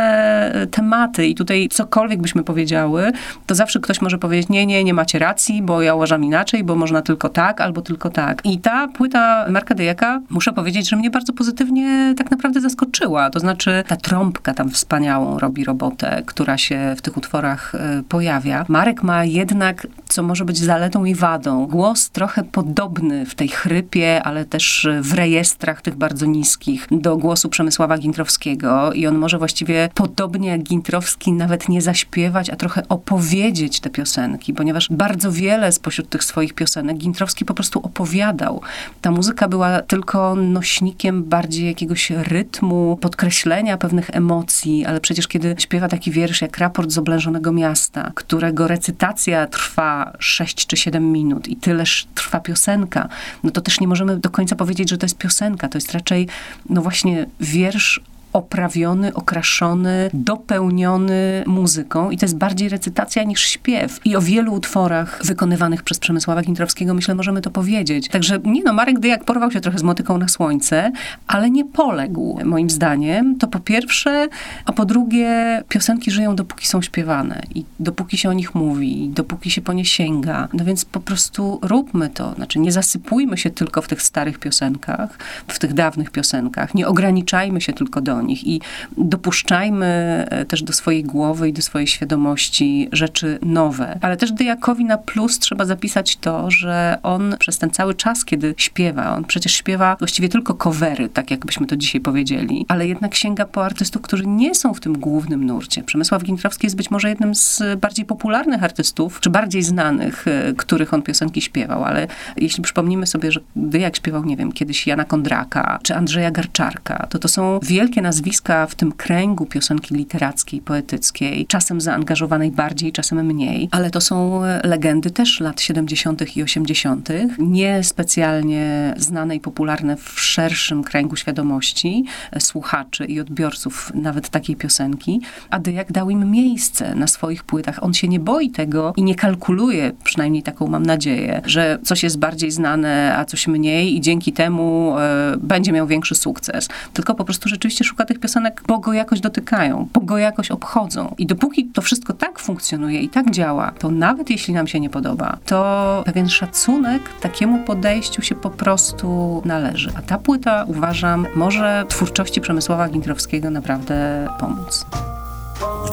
e, 0.55 0.67
tematy 0.67 1.27
i 1.27 1.35
tutaj 1.35 1.69
cokolwiek 1.71 2.21
byśmy 2.21 2.45
powiedziały, 2.45 3.13
to 3.47 3.55
zawsze 3.55 3.81
ktoś 3.81 4.01
może 4.01 4.19
powiedzieć, 4.19 4.49
nie, 4.49 4.67
nie, 4.67 4.85
nie 4.85 4.95
macie 4.95 5.19
racji, 5.19 5.63
bo 5.63 5.83
ja 5.83 5.95
uważam 5.95 6.25
inaczej, 6.25 6.65
bo 6.65 6.77
można 6.77 7.03
tylko 7.03 7.29
tak 7.29 7.61
albo 7.61 7.83
tylko 7.83 8.11
tak. 8.11 8.41
I 8.45 8.59
ta 8.59 8.89
płyta 8.89 9.47
Marka 9.49 9.75
Dejaka, 9.75 10.21
muszę 10.31 10.53
powiedzieć, 10.53 10.89
że 10.89 10.97
mnie 10.97 11.11
bardzo 11.11 11.33
pozytywnie 11.33 12.15
tak 12.17 12.31
naprawdę 12.31 12.61
zaskoczyła. 12.61 13.31
To 13.31 13.41
znaczy 13.41 13.85
ta 13.87 13.97
trąbka 13.97 14.55
tam 14.55 14.71
wspaniałą 14.71 15.39
robi 15.39 15.65
robotę, 15.65 16.23
która 16.27 16.59
się 16.59 16.95
w 16.97 17.03
tych 17.03 17.17
utworach 17.17 17.73
pojawia. 18.09 18.65
Marek 18.71 19.03
ma 19.03 19.25
jednak, 19.25 19.87
co 20.09 20.23
może 20.23 20.45
być 20.45 20.59
zaletą 20.59 21.05
i 21.05 21.15
wadą, 21.15 21.67
głos 21.67 22.11
trochę 22.11 22.45
podobny 22.45 23.27
w 23.27 23.35
tej 23.35 23.49
chrypie, 23.49 24.23
ale 24.23 24.45
też 24.45 24.89
w 25.01 25.15
rejestrach 25.15 25.83
tych 25.83 25.97
bardzo 25.97 26.27
niskich 26.27 26.87
do 26.91 27.17
głosu 27.17 27.49
Przemysława 27.49 27.99
Gintrowskiego 27.99 28.93
i 28.93 29.07
on 29.07 29.19
może 29.19 29.39
właściwie 29.39 29.89
podobnie 29.95 30.49
jak 30.49 30.63
Gintrowski 30.63 31.33
nawet 31.33 31.69
nie 31.69 31.83
zaśpiewać, 31.83 32.51
a 32.51 32.57
trochę 32.57 32.89
opowiedzieć 32.89 33.81
te 33.81 33.91
piosenki, 33.91 34.55
ponieważ 34.55 34.89
bardzo 34.91 35.33
wiele 35.33 35.73
spośród 35.73 36.09
tych 36.09 36.25
swoich 36.25 36.55
piosenek 36.55 36.97
Gintrowski 36.97 37.45
po 37.45 37.55
prostu 37.55 37.81
opowiadał. 37.83 38.61
Ta 39.01 39.11
muzyka 39.11 39.49
była 39.49 39.83
tylko 39.83 40.35
nośnikiem 40.35 41.25
bardziej 41.25 41.67
jakiegoś 41.67 42.11
rytmu, 42.11 42.99
podkreślenia 43.01 43.77
pewnych 43.77 44.11
emocji, 44.13 44.87
ale 44.87 45.01
przecież 45.01 45.29
kiedy 45.29 45.55
śpiewa 45.59 45.89
taki 45.89 46.11
wiersz 46.11 46.43
jak 46.43 46.59
raport 46.59 46.91
z 46.91 46.99
oblężonego 46.99 47.53
miasta, 47.53 48.13
którego 48.15 48.60
recytacja 48.69 49.47
trwa 49.47 50.13
6 50.19 50.67
czy 50.67 50.77
7 50.77 51.13
minut 51.13 51.49
i 51.49 51.57
tyleż 51.57 52.07
trwa 52.15 52.41
piosenka, 52.41 53.09
no 53.43 53.51
to 53.51 53.61
też 53.61 53.81
nie 53.81 53.89
możemy 53.89 54.17
do 54.17 54.31
końca 54.31 54.57
powiedzieć, 54.57 54.91
że 54.91 54.99
to 54.99 55.07
jest 55.07 55.19
piosenka. 55.19 55.69
To 55.69 55.79
jest 55.79 55.93
raczej, 55.93 56.29
no 56.69 56.83
właśnie, 56.83 57.27
wiersz 57.41 58.01
oprawiony, 58.33 59.15
okraszony, 59.15 60.11
dopełniony 60.15 61.45
muzyką 61.47 62.11
i 62.11 62.19
to 62.19 62.25
jest 62.25 62.37
bardziej 62.37 62.69
recytacja 62.69 63.23
niż 63.23 63.41
śpiew. 63.41 64.01
I 64.05 64.17
o 64.17 64.21
wielu 64.21 64.55
utworach 64.55 65.21
wykonywanych 65.25 65.83
przez 65.83 65.99
Przemysława 65.99 66.43
Gintrowskiego, 66.43 66.95
myślę, 66.95 67.15
możemy 67.15 67.41
to 67.41 67.51
powiedzieć. 67.51 68.09
Także 68.09 68.39
nie 68.45 68.63
no, 68.63 68.73
Marek 68.73 68.99
Dyjak 68.99 69.25
porwał 69.25 69.51
się 69.51 69.61
trochę 69.61 69.79
z 69.79 69.83
motyką 69.83 70.19
na 70.19 70.29
słońce, 70.29 70.93
ale 71.27 71.51
nie 71.51 71.65
poległ, 71.65 72.39
moim 72.45 72.71
zdaniem. 72.71 73.39
To 73.39 73.49
po 73.49 73.61
pierwsze, 73.61 74.29
a 74.65 74.73
po 74.73 74.85
drugie, 74.85 75.63
piosenki 75.69 76.11
żyją 76.11 76.37
dopóki 76.37 76.69
są 76.69 76.83
śpiewane 76.83 77.43
i 77.55 77.65
dopóki 77.81 78.19
się 78.19 78.29
o 78.29 78.33
nich 78.33 78.55
mówi, 78.55 79.05
i 79.05 79.09
dopóki 79.09 79.51
się 79.51 79.63
po 79.63 79.73
nie 79.73 79.85
sięga. 79.85 80.49
No 80.53 80.65
więc 80.65 80.85
po 80.85 81.01
prostu 81.01 81.59
róbmy 81.63 82.11
to. 82.11 82.35
Znaczy 82.35 82.59
nie 82.59 82.73
zasypujmy 82.73 83.39
się 83.39 83.51
tylko 83.51 83.83
w 83.83 83.89
tych 83.89 84.03
starych 84.03 84.39
piosenkach, 84.39 85.19
w 85.49 85.59
tych 85.59 85.75
dawnych 85.75 86.11
piosenkach. 86.11 86.75
Nie 86.75 86.89
ograniczajmy 86.89 87.61
się 87.61 87.73
tylko 87.73 88.01
do 88.01 88.20
nich 88.23 88.47
i 88.47 88.61
dopuszczajmy 88.99 89.87
e, 90.31 90.45
też 90.45 90.63
do 90.63 90.73
swojej 90.73 91.05
głowy 91.05 91.49
i 91.49 91.53
do 91.53 91.63
swojej 91.63 91.87
świadomości 91.87 92.89
rzeczy 92.93 93.39
nowe. 93.43 93.99
Ale 94.01 94.17
też 94.17 94.33
Dejakowi 94.33 94.85
na 94.85 94.99
plus 94.99 95.39
trzeba 95.39 95.65
zapisać 95.65 96.17
to, 96.17 96.51
że 96.51 96.99
on 97.03 97.37
przez 97.39 97.59
ten 97.59 97.71
cały 97.71 97.95
czas, 97.95 98.25
kiedy 98.25 98.55
śpiewa, 98.57 99.17
on 99.17 99.25
przecież 99.25 99.53
śpiewa 99.53 99.97
właściwie 99.99 100.29
tylko 100.29 100.55
covery, 100.55 101.09
tak 101.09 101.31
jakbyśmy 101.31 101.67
to 101.67 101.77
dzisiaj 101.77 102.01
powiedzieli, 102.01 102.65
ale 102.69 102.87
jednak 102.87 103.15
sięga 103.15 103.45
po 103.45 103.65
artystów, 103.65 104.03
którzy 104.03 104.27
nie 104.27 104.55
są 104.55 104.75
w 104.75 104.81
tym 104.81 104.99
głównym 104.99 105.47
nurcie. 105.47 105.83
Przemysław 105.83 106.23
Gintrowski 106.23 106.67
jest 106.67 106.77
być 106.77 106.91
może 106.91 107.09
jednym 107.09 107.35
z 107.35 107.63
bardziej 107.81 108.05
popularnych 108.05 108.65
artystów, 108.65 109.21
czy 109.21 109.31
bardziej 109.31 109.63
znanych, 109.63 110.29
e, 110.29 110.53
których 110.57 110.95
on 110.95 111.03
piosenki 111.03 111.41
śpiewał, 111.41 111.85
ale 111.85 112.07
jeśli 112.37 112.63
przypomnimy 112.63 113.07
sobie, 113.07 113.33
że 113.33 113.41
jak 113.79 113.97
śpiewał, 113.97 114.25
nie 114.25 114.37
wiem, 114.37 114.53
kiedyś 114.53 114.87
Jana 114.87 115.05
Kondraka, 115.05 115.79
czy 115.83 115.95
Andrzeja 115.95 116.31
Garczarka, 116.31 117.07
to 117.11 117.19
to 117.19 117.29
są 117.29 117.61
wielkie 117.63 118.03
nazwiska 118.11 118.67
w 118.67 118.75
tym 118.75 118.93
kręgu 118.93 119.47
piosenki 119.47 119.95
literackiej, 119.95 120.61
poetyckiej, 120.61 121.47
czasem 121.47 121.81
zaangażowanej 121.81 122.51
bardziej, 122.51 122.93
czasem 122.93 123.27
mniej, 123.27 123.69
ale 123.71 123.91
to 123.91 124.01
są 124.01 124.45
e, 124.45 124.61
legendy 124.65 125.11
też 125.11 125.41
lat 125.41 125.61
70. 125.61 126.37
i 126.37 126.43
80., 126.43 127.09
nie 127.39 127.85
specjalnie 127.85 128.95
znane 128.97 129.37
i 129.37 129.41
popularne 129.41 129.97
w 129.97 130.21
szerszym 130.21 130.85
kręgu 130.85 131.17
świadomości 131.17 132.05
e, 132.33 132.41
słuchaczy 132.41 133.05
i 133.05 133.21
odbiorców 133.21 133.93
nawet 133.95 134.29
takiej 134.29 134.57
piosenki, 134.57 135.21
a 135.51 135.59
jak 135.73 135.93
dał 135.93 136.11
im 136.11 136.31
miejsce 136.31 136.95
na 136.95 137.07
swoich 137.07 137.45
płytach. 137.45 137.83
On 137.83 137.95
się 137.95 138.09
nie 138.09 138.21
boi 138.21 138.51
tego 138.51 138.93
i 138.97 139.03
nie 139.03 139.15
kalkuluje, 139.15 139.93
przynajmniej 140.05 140.43
taką 140.43 140.67
mam 140.67 140.87
nadzieję, 140.87 141.41
że 141.45 141.79
coś 141.83 142.03
jest 142.03 142.19
bardziej 142.19 142.51
znane, 142.51 143.17
a 143.17 143.25
coś 143.25 143.47
mniej 143.47 143.97
i 143.97 144.01
dzięki 144.01 144.33
temu 144.33 144.95
e, 144.99 145.37
będzie 145.39 145.73
miał 145.73 145.87
większy 145.87 146.15
sukces. 146.15 146.69
Tylko 146.93 147.15
po 147.15 147.25
prostu 147.25 147.49
rzeczywiście 147.49 147.85
szuka 147.85 148.00
tych 148.05 148.21
piosenek, 148.21 148.63
bo 148.67 148.79
go 148.79 148.93
jakoś 148.93 149.21
dotykają, 149.21 149.89
bo 149.93 150.01
go 150.01 150.19
jakoś 150.19 150.51
obchodzą. 150.51 151.15
I 151.19 151.27
dopóki 151.27 151.65
to 151.65 151.83
wszystko 151.83 152.13
tak 152.13 152.39
funkcjonuje 152.39 153.01
i 153.01 153.09
tak 153.09 153.31
działa, 153.31 153.73
to 153.79 153.91
nawet 153.91 154.31
jeśli 154.31 154.55
nam 154.55 154.67
się 154.67 154.81
nie 154.81 154.91
podoba, 154.91 155.37
to 155.47 156.03
pewien 156.07 156.29
szacunek 156.29 157.03
takiemu 157.21 157.65
podejściu 157.65 158.23
się 158.23 158.35
po 158.35 158.51
prostu 158.51 159.43
należy. 159.45 159.93
A 159.99 160.03
ta 160.03 160.19
płyta, 160.19 160.65
uważam, 160.69 161.27
może 161.35 161.85
twórczości 161.89 162.41
Przemysława 162.41 162.89
Gintrowskiego 162.89 163.51
naprawdę 163.51 164.29
pomóc. 164.41 164.87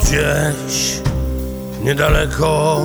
Gdzieś 0.01 1.01
niedaleko 1.83 2.79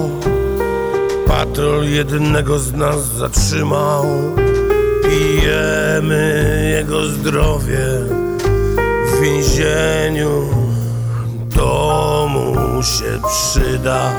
patrol 1.26 1.88
jednego 1.88 2.58
z 2.58 2.72
nas 2.72 3.06
zatrzymał. 3.06 4.04
Pijemy 5.02 6.74
jego 6.78 7.06
zdrowie 7.06 7.78
się 12.84 13.20
przyda. 13.26 14.12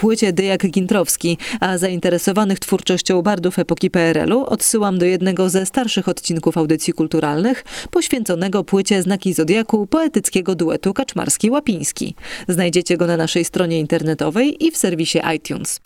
Płycie 0.00 0.32
Dyjak 0.32 0.70
Gintrowski, 0.70 1.38
a 1.60 1.78
zainteresowanych 1.78 2.58
twórczością 2.58 3.22
bardów 3.22 3.58
epoki 3.58 3.90
PRL-u 3.90 4.44
odsyłam 4.44 4.98
do 4.98 5.06
jednego 5.06 5.50
ze 5.50 5.66
starszych 5.66 6.08
odcinków 6.08 6.56
audycji 6.56 6.92
kulturalnych 6.92 7.64
poświęconego 7.90 8.64
płycie 8.64 9.02
Znaki 9.02 9.34
Zodiaku 9.34 9.86
poetyckiego 9.86 10.54
duetu 10.54 10.92
Kaczmarski-Łapiński. 10.92 12.14
Znajdziecie 12.48 12.96
go 12.96 13.06
na 13.06 13.16
naszej 13.16 13.44
stronie 13.44 13.80
internetowej 13.80 14.66
i 14.66 14.70
w 14.70 14.76
serwisie 14.76 15.18
iTunes. 15.36 15.80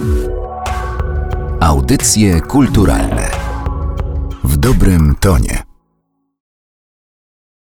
Audycje 1.60 2.40
kulturalne 2.40 3.30
w 4.44 4.56
dobrym 4.56 5.14
tonie. 5.20 5.63